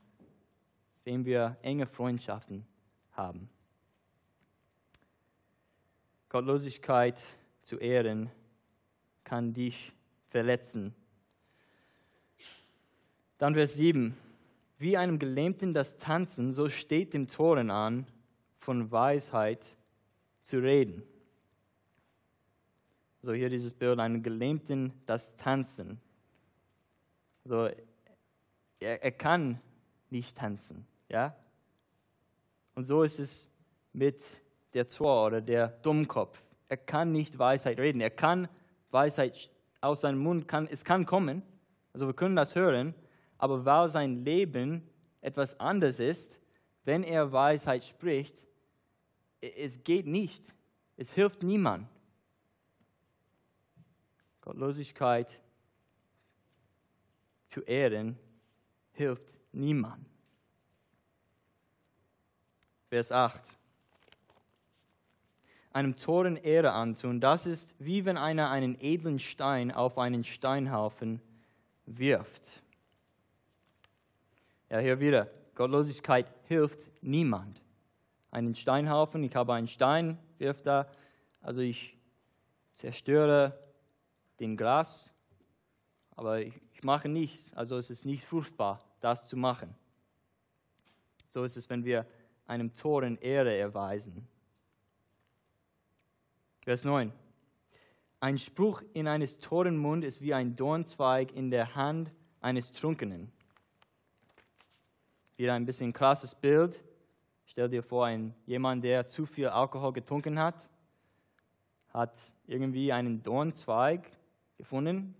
wem 1.04 1.24
wir 1.24 1.56
enge 1.62 1.86
Freundschaften 1.86 2.66
haben. 3.12 3.48
Gottlosigkeit 6.28 7.22
zu 7.62 7.78
ehren 7.78 8.28
kann 9.22 9.54
dich 9.54 9.92
verletzen. 10.30 10.96
Dann 13.38 13.54
Vers 13.54 13.74
7. 13.74 14.16
Wie 14.78 14.96
einem 14.96 15.18
Gelähmten 15.18 15.72
das 15.72 15.96
Tanzen, 15.96 16.52
so 16.52 16.68
steht 16.68 17.14
dem 17.14 17.28
Toren 17.28 17.70
an, 17.70 18.06
von 18.58 18.90
Weisheit 18.90 19.76
zu 20.42 20.58
reden. 20.58 21.02
So 23.22 23.32
hier 23.32 23.48
dieses 23.48 23.72
Bild, 23.72 23.98
einem 23.98 24.22
Gelähmten 24.22 24.92
das 25.06 25.34
Tanzen. 25.36 26.00
Also 27.44 27.70
er, 28.80 29.02
er 29.02 29.12
kann 29.12 29.60
nicht 30.10 30.36
tanzen, 30.36 30.86
ja. 31.08 31.34
Und 32.74 32.84
so 32.84 33.02
ist 33.02 33.18
es 33.18 33.48
mit 33.92 34.22
der 34.74 34.88
Zor 34.88 35.26
oder 35.26 35.40
der 35.40 35.68
Dummkopf. 35.68 36.42
Er 36.68 36.76
kann 36.76 37.12
nicht 37.12 37.38
Weisheit 37.38 37.78
reden. 37.78 38.00
Er 38.00 38.10
kann 38.10 38.48
Weisheit 38.90 39.50
aus 39.80 40.02
seinem 40.02 40.18
Mund, 40.18 40.46
kann, 40.48 40.68
es 40.70 40.84
kann 40.84 41.06
kommen. 41.06 41.42
Also 41.92 42.06
wir 42.06 42.14
können 42.14 42.36
das 42.36 42.54
hören. 42.54 42.94
Aber 43.38 43.64
weil 43.64 43.88
sein 43.88 44.24
Leben 44.24 44.88
etwas 45.20 45.58
anderes 45.60 45.98
ist, 45.98 46.38
wenn 46.84 47.02
er 47.02 47.32
Weisheit 47.32 47.84
spricht, 47.84 48.34
es 49.40 49.82
geht 49.82 50.06
nicht. 50.06 50.42
Es 50.96 51.12
hilft 51.12 51.42
niemand. 51.42 51.88
Gottlosigkeit 54.40 55.40
zu 57.48 57.62
ehren 57.62 58.18
hilft 58.92 59.32
niemand. 59.52 60.06
Vers 62.88 63.10
8 63.12 63.56
einem 65.76 65.94
Toren 65.94 66.36
Ehre 66.36 66.72
antun. 66.72 67.20
Das 67.20 67.44
ist 67.44 67.74
wie 67.78 68.06
wenn 68.06 68.16
einer 68.16 68.48
einen 68.48 68.80
edlen 68.80 69.18
Stein 69.18 69.70
auf 69.70 69.98
einen 69.98 70.24
Steinhaufen 70.24 71.20
wirft. 71.84 72.62
Ja, 74.68 74.78
hier 74.78 74.98
wieder. 75.00 75.30
Gottlosigkeit 75.54 76.32
hilft 76.44 76.78
niemand. 77.02 77.60
Einen 78.30 78.54
Steinhaufen, 78.54 79.22
ich 79.22 79.34
habe 79.34 79.54
einen 79.54 79.68
Stein, 79.68 80.18
wirft 80.38 80.66
da. 80.66 80.88
Also 81.40 81.60
ich 81.60 81.96
zerstöre 82.74 83.58
den 84.40 84.56
Gras, 84.56 85.10
aber 86.16 86.40
ich, 86.40 86.54
ich 86.72 86.82
mache 86.82 87.08
nichts. 87.08 87.54
Also 87.54 87.76
es 87.76 87.90
ist 87.90 88.04
nicht 88.04 88.24
fruchtbar, 88.24 88.84
das 89.00 89.26
zu 89.28 89.36
machen. 89.36 89.74
So 91.30 91.44
ist 91.44 91.56
es, 91.56 91.70
wenn 91.70 91.84
wir 91.84 92.06
einem 92.46 92.74
Toren 92.74 93.16
Ehre 93.18 93.56
erweisen. 93.56 94.26
Vers 96.62 96.84
9. 96.84 97.12
Ein 98.18 98.38
Spruch 98.38 98.82
in 98.92 99.06
eines 99.06 99.38
toren 99.38 99.76
Mund 99.76 100.02
ist 100.02 100.20
wie 100.20 100.34
ein 100.34 100.56
Dornzweig 100.56 101.32
in 101.32 101.50
der 101.50 101.76
Hand 101.76 102.12
eines 102.40 102.72
Trunkenen. 102.72 103.30
Wieder 105.36 105.54
ein 105.54 105.66
bisschen 105.66 105.92
krasses 105.92 106.34
Bild. 106.34 106.82
Stell 107.44 107.68
dir 107.68 107.82
vor, 107.82 108.06
ein, 108.06 108.34
jemand, 108.46 108.84
der 108.84 109.06
zu 109.06 109.26
viel 109.26 109.48
Alkohol 109.48 109.92
getrunken 109.92 110.38
hat, 110.38 110.68
hat 111.90 112.18
irgendwie 112.46 112.92
einen 112.92 113.22
Dornzweig 113.22 114.10
gefunden 114.56 115.14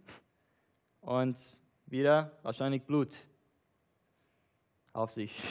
und 1.01 1.61
wieder 1.87 2.33
wahrscheinlich 2.43 2.83
Blut 2.83 3.15
auf 4.93 5.13
sich. 5.13 5.43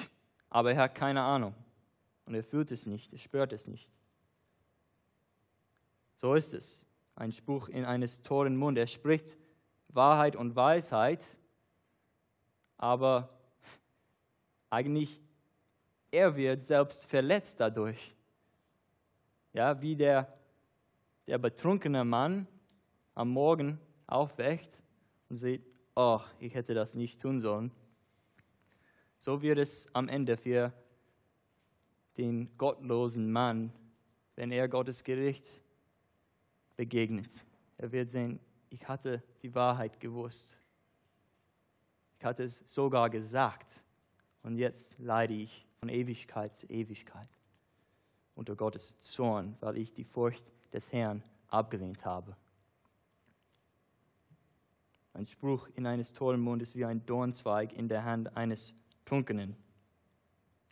Aber 0.50 0.72
er 0.72 0.84
hat 0.84 0.96
keine 0.96 1.22
Ahnung 1.22 1.54
und 2.26 2.34
er 2.34 2.44
fühlt 2.44 2.72
es 2.72 2.86
nicht, 2.86 3.14
er 3.14 3.20
spürt 3.20 3.54
es 3.54 3.68
nicht. 3.68 3.90
So 6.16 6.34
ist 6.34 6.54
es. 6.54 6.86
Ein 7.16 7.32
Spruch 7.32 7.70
in 7.70 7.86
eines 7.86 8.22
toren 8.24 8.58
Mund. 8.58 8.78
Er 8.78 8.88
spricht 8.88 9.38
Wahrheit 9.90 10.36
und 10.36 10.56
Weisheit, 10.56 11.24
aber 12.78 13.30
eigentlich 14.76 15.22
er 16.12 16.36
wird 16.36 16.66
selbst 16.66 17.06
verletzt 17.06 17.62
dadurch. 17.62 18.14
Ja, 19.54 19.82
wie 19.82 19.96
der, 19.96 20.38
der 21.28 21.38
betrunkene 21.38 22.04
Mann 22.04 22.46
am 23.14 23.30
Morgen 23.30 23.80
aufwächt 24.06 24.70
und 25.30 25.38
sieht, 25.38 25.66
oh, 25.96 26.20
ich 26.40 26.54
hätte 26.54 26.74
das 26.74 26.94
nicht 26.94 27.22
tun 27.22 27.40
sollen. 27.40 27.72
So 29.18 29.42
wird 29.42 29.60
es 29.60 29.88
am 29.94 30.10
Ende 30.10 30.36
für 30.36 30.74
den 32.18 32.50
gottlosen 32.58 33.32
Mann, 33.32 33.72
wenn 34.36 34.52
er 34.52 34.68
Gottes 34.68 35.06
Gericht 35.06 35.48
begegnet. 36.76 37.30
Er 37.78 37.94
wird 37.94 38.12
sehen, 38.12 38.42
ich 38.70 38.86
hatte 38.90 39.24
die 39.42 39.56
Wahrheit 39.56 40.02
gewusst. 40.02 40.58
Ich 42.20 42.26
hatte 42.26 42.44
es 42.44 42.62
sogar 42.68 43.10
gesagt. 43.10 43.85
Und 44.46 44.60
jetzt 44.60 44.94
leide 45.00 45.34
ich 45.34 45.66
von 45.80 45.90
Ewigkeit 45.90 46.56
zu 46.56 46.68
Ewigkeit 46.68 47.28
unter 48.36 48.56
Gottes 48.56 49.00
Zorn, 49.00 49.58
weil 49.60 49.76
ich 49.76 49.92
die 49.92 50.04
Furcht 50.04 50.44
des 50.72 50.92
Herrn 50.92 51.24
abgelehnt 51.48 52.06
habe. 52.06 52.36
Ein 55.16 55.26
Spruch 55.26 55.68
in 55.74 55.88
eines 55.88 56.14
toren 56.14 56.42
Mundes 56.42 56.76
wie 56.76 56.86
ein 56.86 57.04
Dornzweig 57.08 57.74
in 57.74 57.90
der 57.90 58.06
Hand 58.06 58.38
eines 58.38 58.76
Tunkenen. 59.04 59.56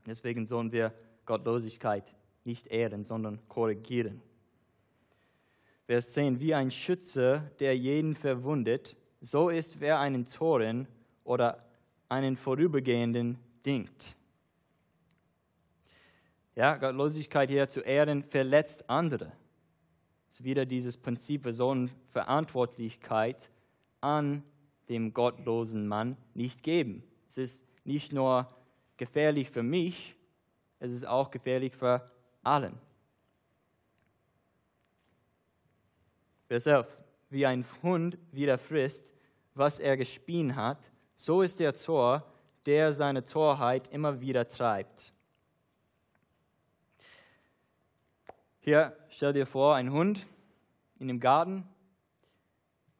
Deswegen 0.05 0.45
sollen 0.45 0.71
wir 0.71 0.93
Gottlosigkeit 1.25 2.13
nicht 2.43 2.67
ehren, 2.67 3.05
sondern 3.05 3.39
korrigieren. 3.47 4.21
Vers 5.87 6.13
10, 6.13 6.39
wie 6.39 6.53
ein 6.53 6.69
Schütze, 6.69 7.49
der 7.59 7.75
jeden 7.75 8.13
verwundet, 8.13 8.95
so 9.19 9.49
ist 9.49 9.79
wer 9.79 9.99
einen 9.99 10.25
Toren 10.25 10.87
oder 11.23 11.65
einen 12.07 12.37
Vorübergehenden 12.37 13.39
dingt. 13.65 14.15
Ja, 16.55 16.77
Gottlosigkeit 16.77 17.49
hier 17.49 17.69
zu 17.69 17.81
ehren 17.81 18.23
verletzt 18.23 18.89
andere. 18.89 19.31
Es 20.29 20.39
ist 20.39 20.43
wieder 20.43 20.65
dieses 20.65 20.97
Prinzip, 20.97 21.45
wir 21.45 21.53
sollen 21.53 21.89
Verantwortlichkeit 22.11 23.49
an 24.01 24.43
dem 24.89 25.13
gottlosen 25.13 25.87
Mann 25.87 26.17
nicht 26.33 26.63
geben. 26.63 27.03
Es 27.29 27.37
ist 27.37 27.65
nicht 27.83 28.13
nur 28.13 28.47
gefährlich 28.97 29.49
für 29.49 29.63
mich, 29.63 30.15
es 30.79 30.91
ist 30.91 31.07
auch 31.07 31.31
gefährlich 31.31 31.75
für 31.75 32.11
allen. 32.43 32.77
Vers 36.47 36.65
11. 36.67 36.87
Wie 37.29 37.45
ein 37.45 37.65
Hund 37.81 38.17
wieder 38.31 38.57
frisst, 38.57 39.13
was 39.55 39.79
er 39.79 39.97
gespien 39.97 40.55
hat, 40.55 40.77
so 41.15 41.41
ist 41.41 41.59
der 41.59 41.73
Tor, 41.73 42.32
der 42.65 42.93
seine 42.93 43.23
Torheit 43.23 43.87
immer 43.89 44.21
wieder 44.21 44.47
treibt. 44.47 45.13
Hier 48.59 48.95
stell 49.09 49.33
dir 49.33 49.45
vor, 49.45 49.75
ein 49.75 49.91
Hund 49.91 50.25
in 50.99 51.07
dem 51.09 51.19
Garten 51.19 51.67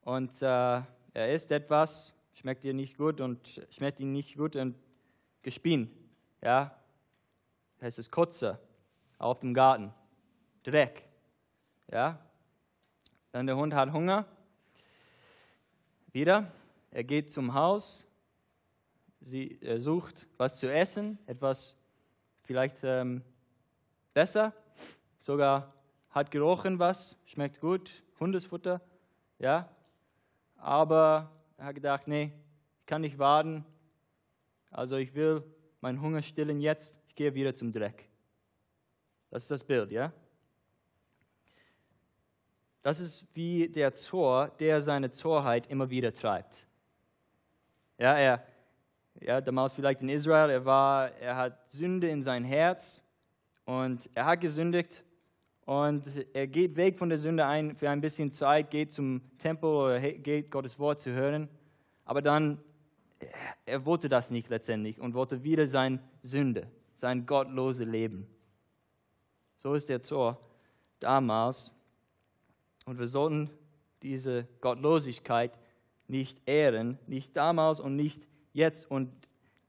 und 0.02 0.42
äh, 0.42 0.46
er 0.46 1.34
isst 1.34 1.52
etwas, 1.52 2.14
schmeckt 2.34 2.64
dir 2.64 2.74
nicht 2.74 2.98
gut 2.98 3.22
und 3.22 3.62
schmeckt 3.70 4.00
ihm 4.00 4.12
nicht 4.12 4.36
gut 4.36 4.56
und 4.56 4.76
gespien. 5.42 5.90
Ja, 6.42 6.76
heißt 7.82 8.00
es 8.00 8.12
Kotze 8.12 8.60
auf 9.18 9.40
dem 9.40 9.54
Garten, 9.54 9.94
Dreck. 10.64 11.04
Ja, 11.90 12.20
dann 13.32 13.48
der 13.48 13.56
Hund 13.56 13.74
hat 13.74 13.92
Hunger. 13.94 14.26
Wieder, 16.12 16.52
er 16.92 17.04
geht 17.04 17.32
zum 17.32 17.54
Haus, 17.54 18.06
sie, 19.24 19.58
er 19.62 19.80
sucht 19.80 20.28
was 20.38 20.60
zu 20.60 20.72
essen, 20.72 21.18
etwas 21.26 21.76
vielleicht 22.44 22.78
ähm, 22.84 23.24
besser 24.14 24.54
sogar 25.20 25.74
hat 26.10 26.30
gerochen 26.30 26.78
was, 26.80 27.18
schmeckt 27.26 27.60
gut, 27.60 28.04
Hundesfutter, 28.20 28.82
ja. 29.40 29.70
Aber 30.58 31.32
er 31.58 31.66
hat 31.66 31.76
gedacht, 31.76 32.08
nee, 32.08 32.32
ich 32.80 32.86
kann 32.86 33.02
nicht 33.02 33.18
warten. 33.18 33.66
Also 34.70 34.98
ich 34.98 35.14
will 35.16 35.44
meinen 35.82 36.02
Hunger 36.02 36.22
stillen 36.22 36.62
jetzt, 36.62 36.96
ich 37.08 37.16
gehe 37.16 37.34
wieder 37.34 37.54
zum 37.54 37.72
Dreck. 37.72 38.10
Das 39.30 39.44
ist 39.44 39.52
das 39.52 39.64
Bild, 39.64 39.92
ja. 39.92 40.14
Das 42.84 43.00
ist 43.00 43.26
wie 43.34 43.70
der 43.70 43.94
Zor, 43.94 44.50
der 44.60 44.82
seine 44.82 45.10
Zorheit 45.12 45.68
immer 45.68 45.90
wieder 45.90 46.14
treibt. 46.14 46.68
Ja, 47.98 48.18
er, 48.18 48.46
ja, 49.26 49.42
damals 49.42 49.74
vielleicht 49.74 50.02
in 50.02 50.10
Israel, 50.10 50.50
er 50.50 50.66
war, 50.66 51.12
er 51.14 51.36
hat 51.36 51.70
Sünde 51.72 52.10
in 52.10 52.24
sein 52.24 52.44
Herz 52.44 53.02
und 53.66 54.10
er 54.14 54.26
hat 54.26 54.42
gesündigt 54.42 55.04
und 55.66 56.04
er 56.34 56.48
geht 56.48 56.76
weg 56.76 56.98
von 56.98 57.10
der 57.10 57.18
Sünde 57.18 57.46
ein 57.46 57.76
für 57.76 57.90
ein 57.90 58.02
bisschen 58.02 58.32
Zeit, 58.32 58.70
geht 58.70 58.92
zum 58.92 59.22
Tempel 59.38 60.00
geht 60.20 60.52
Gottes 60.52 60.78
Wort 60.78 61.02
zu 61.02 61.12
hören. 61.12 61.48
Aber 62.06 62.22
dann, 62.22 62.60
er 63.66 63.86
wollte 63.86 64.10
das 64.10 64.30
nicht 64.30 64.50
letztendlich 64.50 65.00
und 65.00 65.14
wollte 65.14 65.44
wieder 65.44 65.68
sein 65.68 66.00
Sünde, 66.22 66.68
sein 66.98 67.26
gottlose 67.26 67.86
Leben. 67.86 68.28
So 69.56 69.74
ist 69.74 69.88
der 69.88 70.04
Zor 70.04 70.38
damals. 71.00 71.72
Und 72.86 73.00
wir 73.00 73.08
sollten 73.08 73.50
diese 74.02 74.46
Gottlosigkeit 74.60 75.58
nicht 76.10 76.42
ehren, 76.46 77.00
nicht 77.08 77.38
damals 77.38 77.80
und 77.80 77.96
nicht 77.96 78.28
jetzt. 78.54 78.90
Und 78.90 79.12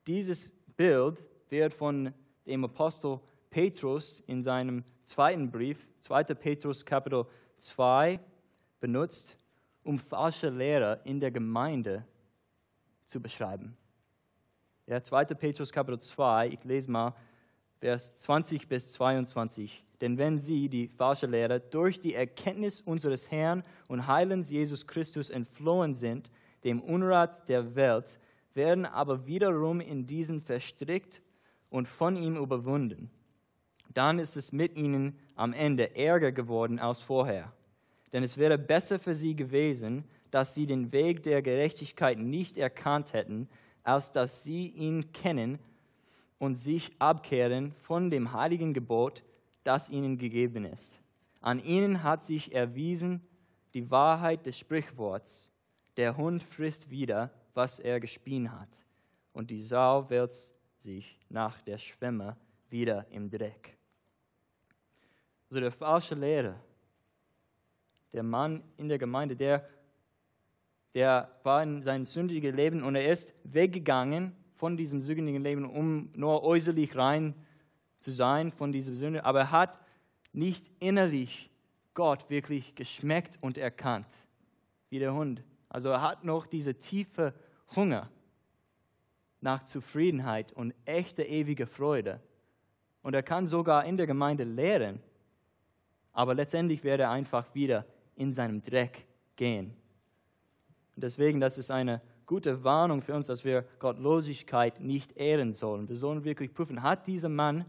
dieses 0.06 0.52
Bild 0.76 1.22
wird 1.48 1.74
von 1.74 2.12
dem 2.46 2.64
Apostel 2.64 3.20
Petrus 3.50 4.22
in 4.26 4.42
seinem 4.42 4.84
zweiten 5.04 5.50
Brief, 5.50 5.86
2. 6.00 6.24
Petrus 6.24 6.84
Kapitel 6.84 7.26
2, 7.56 8.20
benutzt, 8.80 9.36
um 9.82 9.98
falsche 9.98 10.50
Lehrer 10.50 11.00
in 11.04 11.20
der 11.20 11.30
Gemeinde 11.30 12.04
zu 13.04 13.20
beschreiben. 13.20 13.76
Ja, 14.86 15.02
2. 15.02 15.26
Petrus 15.26 15.72
Kapitel 15.72 15.98
2, 15.98 16.48
ich 16.48 16.64
lese 16.64 16.90
mal 16.90 17.14
Vers 17.78 18.14
20 18.14 18.68
bis 18.68 18.92
22. 18.92 19.84
Denn 20.00 20.18
wenn 20.18 20.38
sie, 20.38 20.68
die 20.68 20.88
falsche 20.88 21.26
Lehrer, 21.26 21.58
durch 21.58 22.00
die 22.00 22.14
Erkenntnis 22.14 22.80
unseres 22.80 23.30
Herrn 23.30 23.62
und 23.88 24.06
Heilens 24.06 24.50
Jesus 24.50 24.86
Christus 24.86 25.30
entflohen 25.30 25.94
sind, 25.94 26.30
dem 26.64 26.80
Unrat 26.80 27.48
der 27.48 27.74
Welt, 27.74 28.18
werden 28.54 28.86
aber 28.86 29.26
wiederum 29.26 29.80
in 29.80 30.06
diesen 30.06 30.40
verstrickt 30.40 31.22
und 31.70 31.88
von 31.88 32.16
ihm 32.16 32.36
überwunden 32.36 33.10
dann 33.94 34.18
ist 34.18 34.36
es 34.36 34.52
mit 34.52 34.76
ihnen 34.76 35.18
am 35.36 35.52
Ende 35.52 35.96
ärger 35.96 36.32
geworden 36.32 36.78
als 36.78 37.00
vorher. 37.00 37.52
Denn 38.12 38.22
es 38.22 38.36
wäre 38.36 38.58
besser 38.58 38.98
für 38.98 39.14
sie 39.14 39.34
gewesen, 39.34 40.04
dass 40.30 40.54
sie 40.54 40.66
den 40.66 40.92
Weg 40.92 41.22
der 41.22 41.42
Gerechtigkeit 41.42 42.18
nicht 42.18 42.58
erkannt 42.58 43.12
hätten, 43.12 43.48
als 43.82 44.12
dass 44.12 44.42
sie 44.42 44.68
ihn 44.68 45.12
kennen 45.12 45.58
und 46.38 46.56
sich 46.56 46.92
abkehren 46.98 47.72
von 47.82 48.10
dem 48.10 48.32
heiligen 48.32 48.74
Gebot, 48.74 49.22
das 49.62 49.88
ihnen 49.88 50.18
gegeben 50.18 50.64
ist. 50.64 51.00
An 51.40 51.62
ihnen 51.62 52.02
hat 52.02 52.22
sich 52.22 52.54
erwiesen 52.54 53.20
die 53.74 53.90
Wahrheit 53.90 54.46
des 54.46 54.58
Sprichworts, 54.58 55.50
der 55.96 56.16
Hund 56.16 56.42
frisst 56.42 56.90
wieder, 56.90 57.30
was 57.54 57.78
er 57.78 58.00
gespien 58.00 58.52
hat, 58.52 58.68
und 59.32 59.50
die 59.50 59.60
Sau 59.60 60.08
wälzt 60.10 60.52
sich 60.78 61.18
nach 61.28 61.60
der 61.62 61.78
Schwemme 61.78 62.36
wieder 62.70 63.06
im 63.10 63.30
Dreck. 63.30 63.76
Also 65.48 65.60
der 65.60 65.72
falsche 65.72 66.14
Lehrer, 66.14 66.60
der 68.12 68.22
Mann 68.22 68.62
in 68.76 68.88
der 68.88 68.98
Gemeinde, 68.98 69.36
der, 69.36 69.68
der 70.94 71.30
war 71.42 71.62
in 71.62 71.82
seinem 71.82 72.06
sündigen 72.06 72.54
Leben 72.54 72.82
und 72.82 72.94
er 72.94 73.10
ist 73.10 73.34
weggegangen 73.44 74.34
von 74.54 74.76
diesem 74.76 75.00
sündigen 75.00 75.42
Leben, 75.42 75.68
um 75.68 76.10
nur 76.14 76.44
äußerlich 76.44 76.96
rein 76.96 77.34
zu 77.98 78.12
sein 78.12 78.50
von 78.50 78.72
dieser 78.72 78.94
Sünde, 78.94 79.24
aber 79.24 79.40
er 79.40 79.50
hat 79.50 79.78
nicht 80.32 80.70
innerlich 80.78 81.50
Gott 81.94 82.28
wirklich 82.28 82.74
geschmeckt 82.74 83.38
und 83.40 83.56
erkannt, 83.56 84.06
wie 84.90 84.98
der 84.98 85.14
Hund. 85.14 85.42
Also 85.68 85.90
er 85.90 86.02
hat 86.02 86.24
noch 86.24 86.46
diese 86.46 86.74
tiefe 86.74 87.34
Hunger 87.74 88.10
nach 89.40 89.64
Zufriedenheit 89.64 90.52
und 90.52 90.74
echter 90.84 91.26
ewiger 91.26 91.66
Freude. 91.66 92.20
Und 93.02 93.14
er 93.14 93.22
kann 93.22 93.46
sogar 93.46 93.84
in 93.84 93.96
der 93.96 94.06
Gemeinde 94.06 94.44
lehren, 94.44 95.00
aber 96.12 96.34
letztendlich 96.34 96.84
werde 96.84 97.04
er 97.04 97.10
einfach 97.10 97.54
wieder 97.54 97.84
in 98.16 98.32
seinem 98.32 98.62
Dreck 98.62 99.04
gehen. 99.36 99.74
Und 100.96 101.02
deswegen, 101.02 101.40
das 101.40 101.58
ist 101.58 101.70
eine 101.70 102.00
gute 102.24 102.64
Warnung 102.64 103.02
für 103.02 103.14
uns, 103.14 103.26
dass 103.26 103.44
wir 103.44 103.62
Gottlosigkeit 103.80 104.80
nicht 104.80 105.16
ehren 105.16 105.52
sollen. 105.52 105.88
Wir 105.88 105.96
sollen 105.96 106.24
wirklich 106.24 106.54
prüfen, 106.54 106.82
hat 106.82 107.06
dieser 107.06 107.28
Mann 107.28 107.66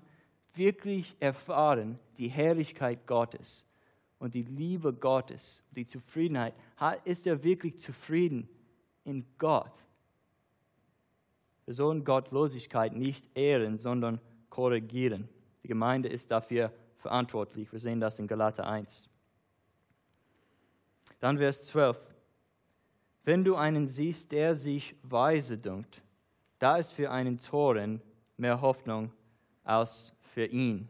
wirklich 0.54 1.16
erfahren 1.20 2.00
die 2.18 2.30
Herrlichkeit 2.30 3.06
Gottes 3.08 3.68
und 4.20 4.34
die 4.34 4.44
Liebe 4.44 4.94
Gottes, 4.94 5.64
die 5.72 5.86
Zufriedenheit? 5.86 6.54
Ist 7.04 7.28
er 7.28 7.44
wirklich 7.44 7.78
zufrieden 7.80 8.48
in 9.04 9.26
Gott? 9.38 9.74
Wir 11.66 11.74
sollen 11.74 12.04
Gottlosigkeit 12.04 12.94
nicht 12.94 13.26
ehren, 13.36 13.80
sondern 13.80 14.20
korrigieren. 14.50 15.28
Die 15.64 15.68
Gemeinde 15.68 16.10
ist 16.10 16.30
dafür 16.32 16.72
verantwortlich. 16.98 17.72
Wir 17.72 17.80
sehen 17.80 18.00
das 18.00 18.20
in 18.20 18.28
Galater 18.28 18.68
1. 18.68 19.10
Dann 21.20 21.38
Vers 21.38 21.66
12. 21.66 21.98
Wenn 23.24 23.44
du 23.44 23.56
einen 23.56 23.88
siehst, 23.88 24.32
der 24.32 24.56
sich 24.56 24.96
weise 25.02 25.58
dünkt, 25.58 26.04
da 26.60 26.78
ist 26.78 26.92
für 26.92 27.10
einen 27.10 27.40
Toren 27.40 28.02
mehr 28.38 28.62
Hoffnung 28.62 29.12
als 29.64 30.14
für 30.22 30.46
ihn. 30.46 30.88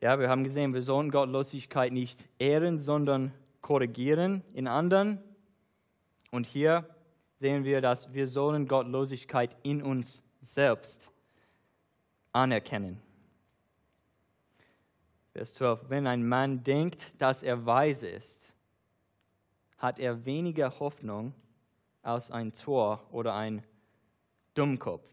Ja, 0.00 0.18
wir 0.18 0.28
haben 0.28 0.44
gesehen, 0.44 0.74
wir 0.74 0.82
sollen 0.82 1.10
Gottlosigkeit 1.10 1.92
nicht 1.92 2.28
ehren, 2.38 2.78
sondern 2.78 3.32
korrigieren 3.60 4.42
in 4.52 4.66
anderen. 4.66 5.18
Und 6.30 6.46
hier 6.46 6.88
sehen 7.40 7.64
wir, 7.64 7.80
dass 7.80 8.12
wir 8.12 8.26
sollen 8.26 8.66
Gottlosigkeit 8.66 9.56
in 9.62 9.82
uns 9.82 10.22
selbst 10.40 11.10
anerkennen. 12.32 13.00
Vers 15.32 15.54
12. 15.54 15.88
Wenn 15.88 16.06
ein 16.06 16.26
Mann 16.26 16.64
denkt, 16.64 17.12
dass 17.20 17.42
er 17.42 17.64
weise 17.64 18.08
ist, 18.08 18.52
hat 19.76 19.98
er 19.98 20.24
weniger 20.24 20.80
Hoffnung 20.80 21.32
als 22.02 22.30
ein 22.30 22.52
Tor 22.52 23.06
oder 23.12 23.34
ein 23.34 23.62
Dummkopf. 24.54 25.08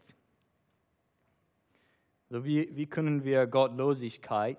So 2.28 2.44
wie, 2.44 2.74
wie 2.74 2.86
können 2.86 3.22
wir 3.22 3.46
Gottlosigkeit 3.46 4.58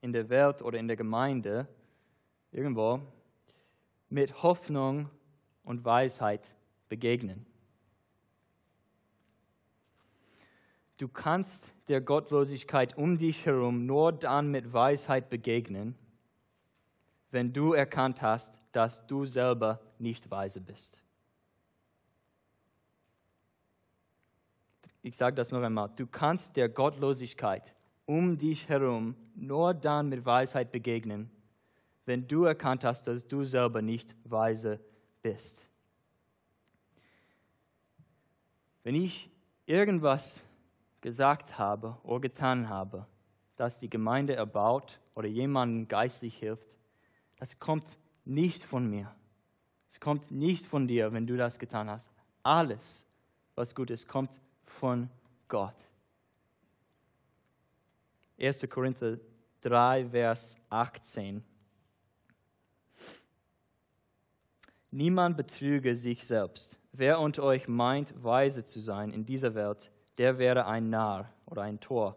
in 0.00 0.12
der 0.12 0.28
Welt 0.28 0.62
oder 0.62 0.78
in 0.78 0.86
der 0.86 0.96
Gemeinde 0.96 1.66
irgendwo 2.52 3.00
mit 4.08 4.42
Hoffnung 4.42 5.10
und 5.64 5.84
Weisheit 5.84 6.48
begegnen? 6.88 7.46
Du 10.98 11.08
kannst 11.08 11.68
der 11.88 12.00
Gottlosigkeit 12.00 12.96
um 12.96 13.18
dich 13.18 13.44
herum 13.44 13.86
nur 13.86 14.12
dann 14.12 14.50
mit 14.50 14.72
Weisheit 14.72 15.28
begegnen, 15.28 15.94
wenn 17.30 17.52
du 17.52 17.74
erkannt 17.74 18.22
hast, 18.22 18.54
dass 18.72 19.06
du 19.06 19.26
selber 19.26 19.80
nicht 19.98 20.30
weise 20.30 20.60
bist. 20.60 21.02
Ich 25.02 25.16
sage 25.16 25.36
das 25.36 25.52
noch 25.52 25.62
einmal. 25.62 25.90
Du 25.96 26.06
kannst 26.06 26.56
der 26.56 26.68
Gottlosigkeit 26.68 27.74
um 28.06 28.38
dich 28.38 28.68
herum 28.68 29.14
nur 29.34 29.74
dann 29.74 30.08
mit 30.08 30.24
Weisheit 30.24 30.72
begegnen, 30.72 31.30
wenn 32.06 32.26
du 32.26 32.44
erkannt 32.44 32.84
hast, 32.84 33.06
dass 33.06 33.26
du 33.26 33.44
selber 33.44 33.82
nicht 33.82 34.16
weise 34.24 34.80
bist. 35.22 35.66
Wenn 38.84 38.94
ich 38.94 39.28
irgendwas 39.66 40.40
gesagt 41.00 41.58
habe 41.58 41.98
oder 42.04 42.20
getan 42.20 42.68
habe, 42.68 43.06
das 43.56 43.80
die 43.80 43.90
Gemeinde 43.90 44.36
erbaut 44.36 45.00
oder 45.14 45.26
jemandem 45.26 45.88
geistlich 45.88 46.36
hilft, 46.38 46.68
das 47.38 47.58
kommt 47.58 47.84
nicht 48.24 48.62
von 48.62 48.88
mir. 48.88 49.12
Es 49.90 49.98
kommt 49.98 50.30
nicht 50.30 50.66
von 50.66 50.86
dir, 50.86 51.12
wenn 51.12 51.26
du 51.26 51.36
das 51.36 51.58
getan 51.58 51.90
hast. 51.90 52.08
Alles, 52.42 53.04
was 53.56 53.74
gut 53.74 53.90
ist, 53.90 54.06
kommt 54.06 54.30
von 54.64 55.10
Gott. 55.48 55.74
1. 58.38 58.68
Korinther 58.68 59.18
3, 59.62 60.10
Vers 60.10 60.56
18. 60.68 61.42
Niemand 64.90 65.36
betrüge 65.36 65.96
sich 65.96 66.26
selbst. 66.26 66.78
Wer 66.92 67.20
unter 67.20 67.42
euch 67.42 67.68
meint, 67.68 68.14
weise 68.22 68.64
zu 68.64 68.80
sein 68.80 69.12
in 69.12 69.26
dieser 69.26 69.54
Welt, 69.54 69.90
der 70.18 70.38
wäre 70.38 70.66
ein 70.66 70.88
Narr 70.88 71.30
oder 71.44 71.62
ein 71.62 71.80
Tor, 71.80 72.16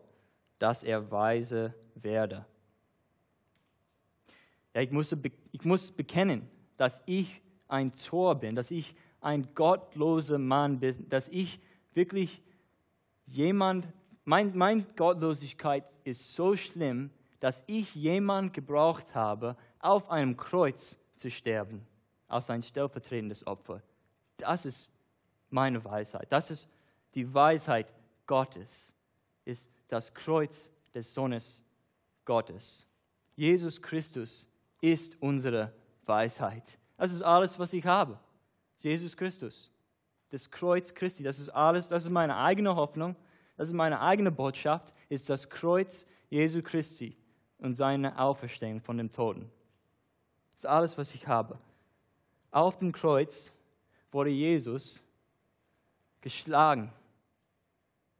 dass 0.57 0.83
er 0.83 1.11
weise 1.11 1.73
werde. 1.95 2.45
Ja, 4.73 4.81
ich, 4.81 4.91
muss, 4.91 5.15
ich 5.51 5.65
muss 5.65 5.91
bekennen, 5.91 6.47
dass 6.77 7.01
ich 7.05 7.41
ein 7.67 7.93
Tor 7.93 8.35
bin, 8.35 8.55
dass 8.55 8.71
ich 8.71 8.95
ein 9.21 9.53
gottloser 9.53 10.37
Mann 10.37 10.79
bin, 10.79 11.09
dass 11.09 11.27
ich 11.29 11.59
wirklich 11.93 12.41
jemand, 13.25 13.87
mein, 14.25 14.55
meine 14.57 14.83
Gottlosigkeit 14.95 15.83
ist 16.03 16.35
so 16.35 16.55
schlimm, 16.55 17.09
dass 17.39 17.63
ich 17.67 17.93
jemand 17.95 18.53
gebraucht 18.53 19.13
habe, 19.15 19.55
auf 19.79 20.09
einem 20.09 20.37
Kreuz 20.37 20.97
zu 21.15 21.29
sterben, 21.29 21.85
als 22.29 22.49
ein 22.49 22.63
stellvertretendes 22.63 23.45
Opfer. 23.45 23.81
Das 24.37 24.65
ist 24.65 24.89
meine 25.49 25.83
Weisheit. 25.83 26.31
Das 26.31 26.51
ist 26.51 26.69
die 27.15 27.33
Weisheit 27.33 27.93
Gottes 28.25 28.93
ist 29.49 29.69
das 29.87 30.13
Kreuz 30.13 30.69
des 30.93 31.13
Sohnes 31.13 31.63
Gottes. 32.25 32.85
Jesus 33.35 33.81
Christus 33.81 34.47
ist 34.81 35.19
unsere 35.21 35.73
Weisheit. 36.05 36.77
Das 36.97 37.11
ist 37.11 37.23
alles, 37.23 37.57
was 37.57 37.73
ich 37.73 37.85
habe. 37.85 38.19
Jesus 38.77 39.17
Christus. 39.17 39.71
Das 40.29 40.51
Kreuz 40.51 40.93
Christi, 40.93 41.23
das 41.23 41.39
ist 41.39 41.49
alles, 41.49 41.87
das 41.87 42.03
ist 42.03 42.11
meine 42.11 42.37
eigene 42.37 42.75
Hoffnung, 42.75 43.15
das 43.57 43.69
ist 43.69 43.73
meine 43.73 43.99
eigene 43.99 44.31
Botschaft, 44.31 44.93
ist 45.09 45.27
das 45.29 45.49
Kreuz 45.49 46.05
Jesu 46.29 46.61
Christi 46.61 47.17
und 47.57 47.73
seine 47.73 48.19
Auferstehung 48.19 48.79
von 48.79 48.97
den 48.97 49.11
Toten. 49.11 49.49
Das 50.51 50.59
ist 50.61 50.65
alles, 50.67 50.97
was 50.99 51.15
ich 51.15 51.27
habe. 51.27 51.57
Auf 52.51 52.77
dem 52.77 52.91
Kreuz 52.91 53.53
wurde 54.11 54.29
Jesus 54.29 55.03
geschlagen, 56.21 56.91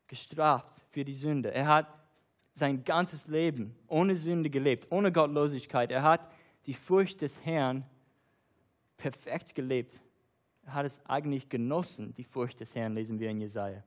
gestraft 0.07 0.81
für 0.91 1.03
die 1.03 1.15
Sünde. 1.15 1.51
Er 1.51 1.67
hat 1.67 1.87
sein 2.53 2.83
ganzes 2.83 3.27
Leben 3.27 3.75
ohne 3.87 4.15
Sünde 4.15 4.49
gelebt, 4.49 4.87
ohne 4.91 5.11
Gottlosigkeit. 5.11 5.91
Er 5.91 6.03
hat 6.03 6.31
die 6.65 6.73
Furcht 6.73 7.21
des 7.21 7.43
Herrn 7.45 7.85
perfekt 8.97 9.55
gelebt. 9.55 9.99
Er 10.65 10.73
hat 10.75 10.85
es 10.85 11.01
eigentlich 11.05 11.49
genossen, 11.49 12.13
die 12.15 12.23
Furcht 12.23 12.59
des 12.59 12.75
Herrn, 12.75 12.93
lesen 12.93 13.19
wir 13.19 13.29
in 13.29 13.39
Jesaja. 13.39 13.83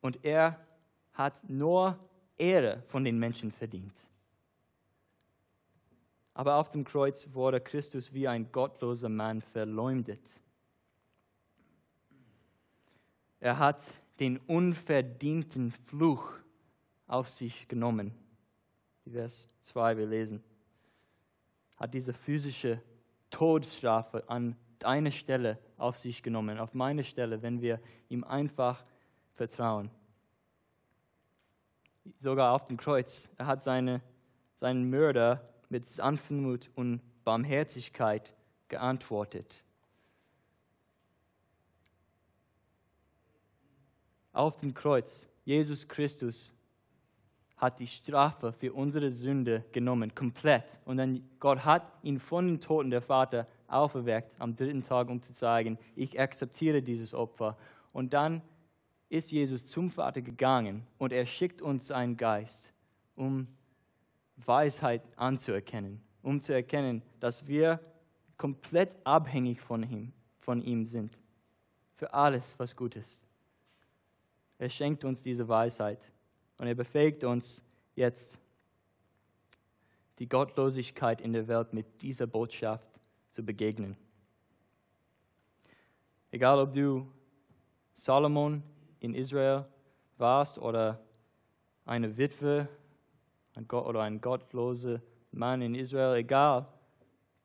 Und 0.00 0.22
er 0.24 0.58
hat 1.14 1.48
nur 1.48 1.98
Ehre 2.36 2.82
von 2.88 3.04
den 3.04 3.18
Menschen 3.18 3.50
verdient. 3.50 3.94
Aber 6.34 6.56
auf 6.56 6.70
dem 6.70 6.84
Kreuz 6.84 7.28
wurde 7.32 7.60
Christus 7.60 8.12
wie 8.12 8.26
ein 8.26 8.50
gottloser 8.50 9.08
Mann 9.08 9.40
verleumdet. 9.40 10.20
Er 13.38 13.58
hat 13.58 13.82
den 14.18 14.38
unverdienten 14.38 15.70
Fluch 15.70 16.32
auf 17.06 17.28
sich 17.28 17.68
genommen. 17.68 18.12
Vers 19.10 19.48
2, 19.60 19.96
wir 19.96 20.06
lesen. 20.06 20.42
Hat 21.76 21.94
diese 21.94 22.12
physische 22.12 22.80
Todesstrafe 23.30 24.28
an 24.28 24.56
deine 24.78 25.12
Stelle 25.12 25.58
auf 25.76 25.98
sich 25.98 26.22
genommen, 26.22 26.58
auf 26.58 26.74
meine 26.74 27.04
Stelle, 27.04 27.42
wenn 27.42 27.60
wir 27.60 27.80
ihm 28.08 28.24
einfach 28.24 28.84
vertrauen. 29.34 29.90
Sogar 32.18 32.54
auf 32.54 32.66
dem 32.66 32.76
Kreuz. 32.76 33.28
Er 33.36 33.46
hat 33.46 33.62
seine, 33.62 34.00
seinen 34.56 34.88
Mörder 34.88 35.53
mit 35.68 35.88
Sanftmut 35.88 36.70
und 36.74 37.00
Barmherzigkeit 37.24 38.32
geantwortet. 38.68 39.64
auf 44.34 44.56
dem 44.56 44.74
Kreuz, 44.74 45.26
Jesus 45.44 45.88
Christus 45.88 46.52
hat 47.56 47.78
die 47.78 47.86
Strafe 47.86 48.52
für 48.52 48.72
unsere 48.72 49.10
Sünde 49.10 49.64
genommen, 49.72 50.14
komplett. 50.14 50.64
Und 50.84 50.98
dann 50.98 51.26
Gott 51.38 51.64
hat 51.64 51.84
ihn 52.02 52.18
von 52.18 52.46
den 52.46 52.60
Toten, 52.60 52.90
der 52.90 53.00
Vater, 53.00 53.46
auferweckt 53.68 54.34
am 54.40 54.54
dritten 54.54 54.84
Tag, 54.84 55.08
um 55.08 55.22
zu 55.22 55.32
sagen, 55.32 55.78
ich 55.96 56.18
akzeptiere 56.20 56.82
dieses 56.82 57.14
Opfer. 57.14 57.56
Und 57.92 58.12
dann 58.12 58.42
ist 59.08 59.30
Jesus 59.30 59.66
zum 59.66 59.90
Vater 59.90 60.20
gegangen 60.20 60.84
und 60.98 61.12
er 61.12 61.26
schickt 61.26 61.62
uns 61.62 61.86
seinen 61.86 62.16
Geist, 62.16 62.72
um 63.14 63.46
Weisheit 64.36 65.02
anzuerkennen, 65.16 66.02
um 66.22 66.40
zu 66.40 66.52
erkennen, 66.52 67.02
dass 67.20 67.46
wir 67.46 67.80
komplett 68.36 68.90
abhängig 69.04 69.60
von 69.60 69.82
ihm, 69.82 70.12
von 70.38 70.60
ihm 70.60 70.84
sind. 70.84 71.16
Für 71.96 72.12
alles, 72.12 72.58
was 72.58 72.74
gut 72.74 72.96
ist. 72.96 73.20
Er 74.58 74.68
schenkt 74.68 75.04
uns 75.04 75.22
diese 75.22 75.48
Weisheit 75.48 76.10
und 76.58 76.66
er 76.66 76.74
befähigt 76.74 77.24
uns 77.24 77.62
jetzt, 77.94 78.38
die 80.18 80.28
Gottlosigkeit 80.28 81.20
in 81.20 81.32
der 81.32 81.48
Welt 81.48 81.72
mit 81.72 82.02
dieser 82.02 82.26
Botschaft 82.26 82.88
zu 83.30 83.44
begegnen. 83.44 83.96
Egal 86.30 86.58
ob 86.58 86.72
du 86.72 87.10
Salomon 87.94 88.62
in 89.00 89.14
Israel 89.14 89.64
warst 90.16 90.58
oder 90.58 91.00
eine 91.84 92.16
Witwe 92.16 92.68
ein 93.54 93.68
Gott, 93.68 93.86
oder 93.86 94.02
ein 94.02 94.20
gottloser 94.20 95.00
Mann 95.32 95.62
in 95.62 95.74
Israel, 95.74 96.16
egal, 96.16 96.66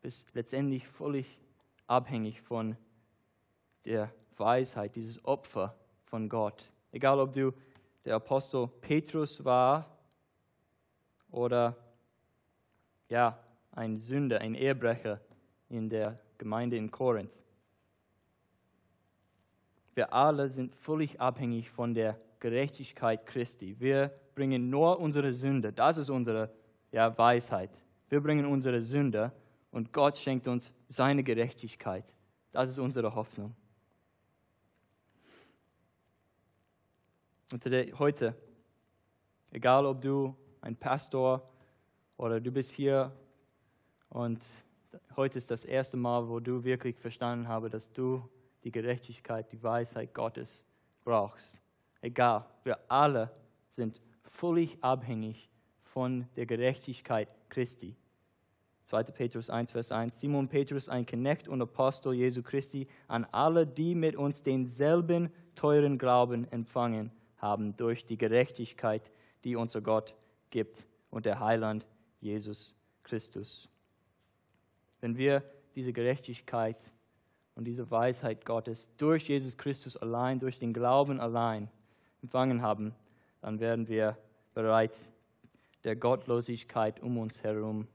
bist 0.01 0.33
letztendlich 0.33 0.87
völlig 0.87 1.37
abhängig 1.87 2.41
von 2.41 2.75
der 3.85 4.11
Weisheit, 4.37 4.95
dieses 4.95 5.23
Opfer 5.25 5.75
von 6.05 6.29
Gott. 6.29 6.71
Egal, 6.91 7.19
ob 7.19 7.33
du 7.33 7.53
der 8.05 8.15
Apostel 8.15 8.67
Petrus 8.81 9.43
war 9.43 9.97
oder 11.31 11.75
ja, 13.09 13.37
ein 13.71 13.97
Sünder, 13.97 14.41
ein 14.41 14.55
Ehebrecher 14.55 15.19
in 15.69 15.89
der 15.89 16.19
Gemeinde 16.37 16.77
in 16.77 16.89
Korinth. 16.89 17.31
Wir 19.95 20.13
alle 20.13 20.47
sind 20.47 20.75
völlig 20.75 21.19
abhängig 21.19 21.69
von 21.69 21.93
der 21.93 22.19
Gerechtigkeit 22.39 23.25
Christi. 23.25 23.79
Wir 23.79 24.11
bringen 24.35 24.69
nur 24.69 24.99
unsere 24.99 25.33
Sünde. 25.33 25.73
Das 25.73 25.97
ist 25.97 26.09
unsere 26.09 26.49
ja, 26.91 27.17
Weisheit. 27.17 27.71
Wir 28.09 28.21
bringen 28.21 28.45
unsere 28.45 28.81
Sünde 28.81 29.31
und 29.71 29.93
Gott 29.93 30.17
schenkt 30.17 30.47
uns 30.47 30.73
seine 30.87 31.23
Gerechtigkeit. 31.23 32.05
Das 32.51 32.69
ist 32.69 32.79
unsere 32.79 33.13
Hoffnung. 33.13 33.55
Und 37.51 37.65
heute, 37.97 38.35
egal 39.51 39.85
ob 39.85 40.01
du 40.01 40.35
ein 40.61 40.75
Pastor 40.75 41.49
oder 42.17 42.39
du 42.39 42.51
bist 42.51 42.71
hier 42.71 43.11
und 44.09 44.43
heute 45.15 45.37
ist 45.37 45.49
das 45.49 45.65
erste 45.65 45.97
Mal, 45.97 46.27
wo 46.27 46.39
du 46.39 46.63
wirklich 46.63 46.97
verstanden 46.97 47.47
habe, 47.47 47.69
dass 47.69 47.91
du 47.91 48.27
die 48.63 48.71
Gerechtigkeit, 48.71 49.51
die 49.51 49.61
Weisheit 49.63 50.13
Gottes 50.13 50.63
brauchst. 51.03 51.59
Egal, 52.01 52.45
wir 52.63 52.79
alle 52.87 53.31
sind 53.71 54.01
völlig 54.23 54.77
abhängig 54.81 55.49
von 55.83 56.27
der 56.35 56.45
Gerechtigkeit 56.45 57.27
Christi. 57.49 57.95
2. 58.85 59.03
Petrus 59.03 59.49
1, 59.49 59.71
Vers 59.71 59.91
1. 59.91 60.19
Simon 60.19 60.47
Petrus, 60.47 60.89
ein 60.89 61.05
Knecht 61.05 61.47
und 61.47 61.61
Apostel 61.61 62.13
Jesu 62.13 62.41
Christi, 62.41 62.87
an 63.07 63.25
alle, 63.31 63.67
die 63.67 63.93
mit 63.93 64.15
uns 64.15 64.41
denselben 64.41 65.31
teuren 65.55 65.97
Glauben 65.97 66.51
empfangen 66.51 67.11
haben 67.37 67.75
durch 67.77 68.05
die 68.05 68.17
Gerechtigkeit, 68.17 69.11
die 69.43 69.55
unser 69.55 69.81
Gott 69.81 70.15
gibt 70.49 70.87
und 71.11 71.25
der 71.25 71.39
Heiland 71.39 71.85
Jesus 72.19 72.75
Christus. 73.03 73.69
Wenn 75.01 75.17
wir 75.17 75.43
diese 75.75 75.93
Gerechtigkeit 75.93 76.77
und 77.55 77.65
diese 77.65 77.89
Weisheit 77.91 78.45
Gottes 78.45 78.87
durch 78.97 79.29
Jesus 79.29 79.57
Christus 79.57 79.97
allein, 79.97 80.39
durch 80.39 80.59
den 80.59 80.73
Glauben 80.73 81.19
allein 81.19 81.69
empfangen 82.21 82.61
haben, 82.61 82.93
dann 83.41 83.59
werden 83.59 83.87
wir 83.87 84.17
bereit, 84.53 84.93
der 85.83 85.95
Gottlosigkeit 85.95 87.01
um 87.01 87.17
uns 87.17 87.43
herum 87.43 87.87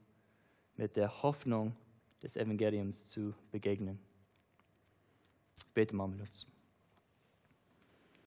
mit 0.77 0.97
der 0.97 1.23
Hoffnung 1.23 1.75
des 2.23 2.37
Evangeliums 2.37 3.11
zu 3.11 3.35
begegnen. 3.51 3.99
Bete 5.75 5.95
mal 5.95 6.09
mit 6.09 6.21
uns. 6.21 6.47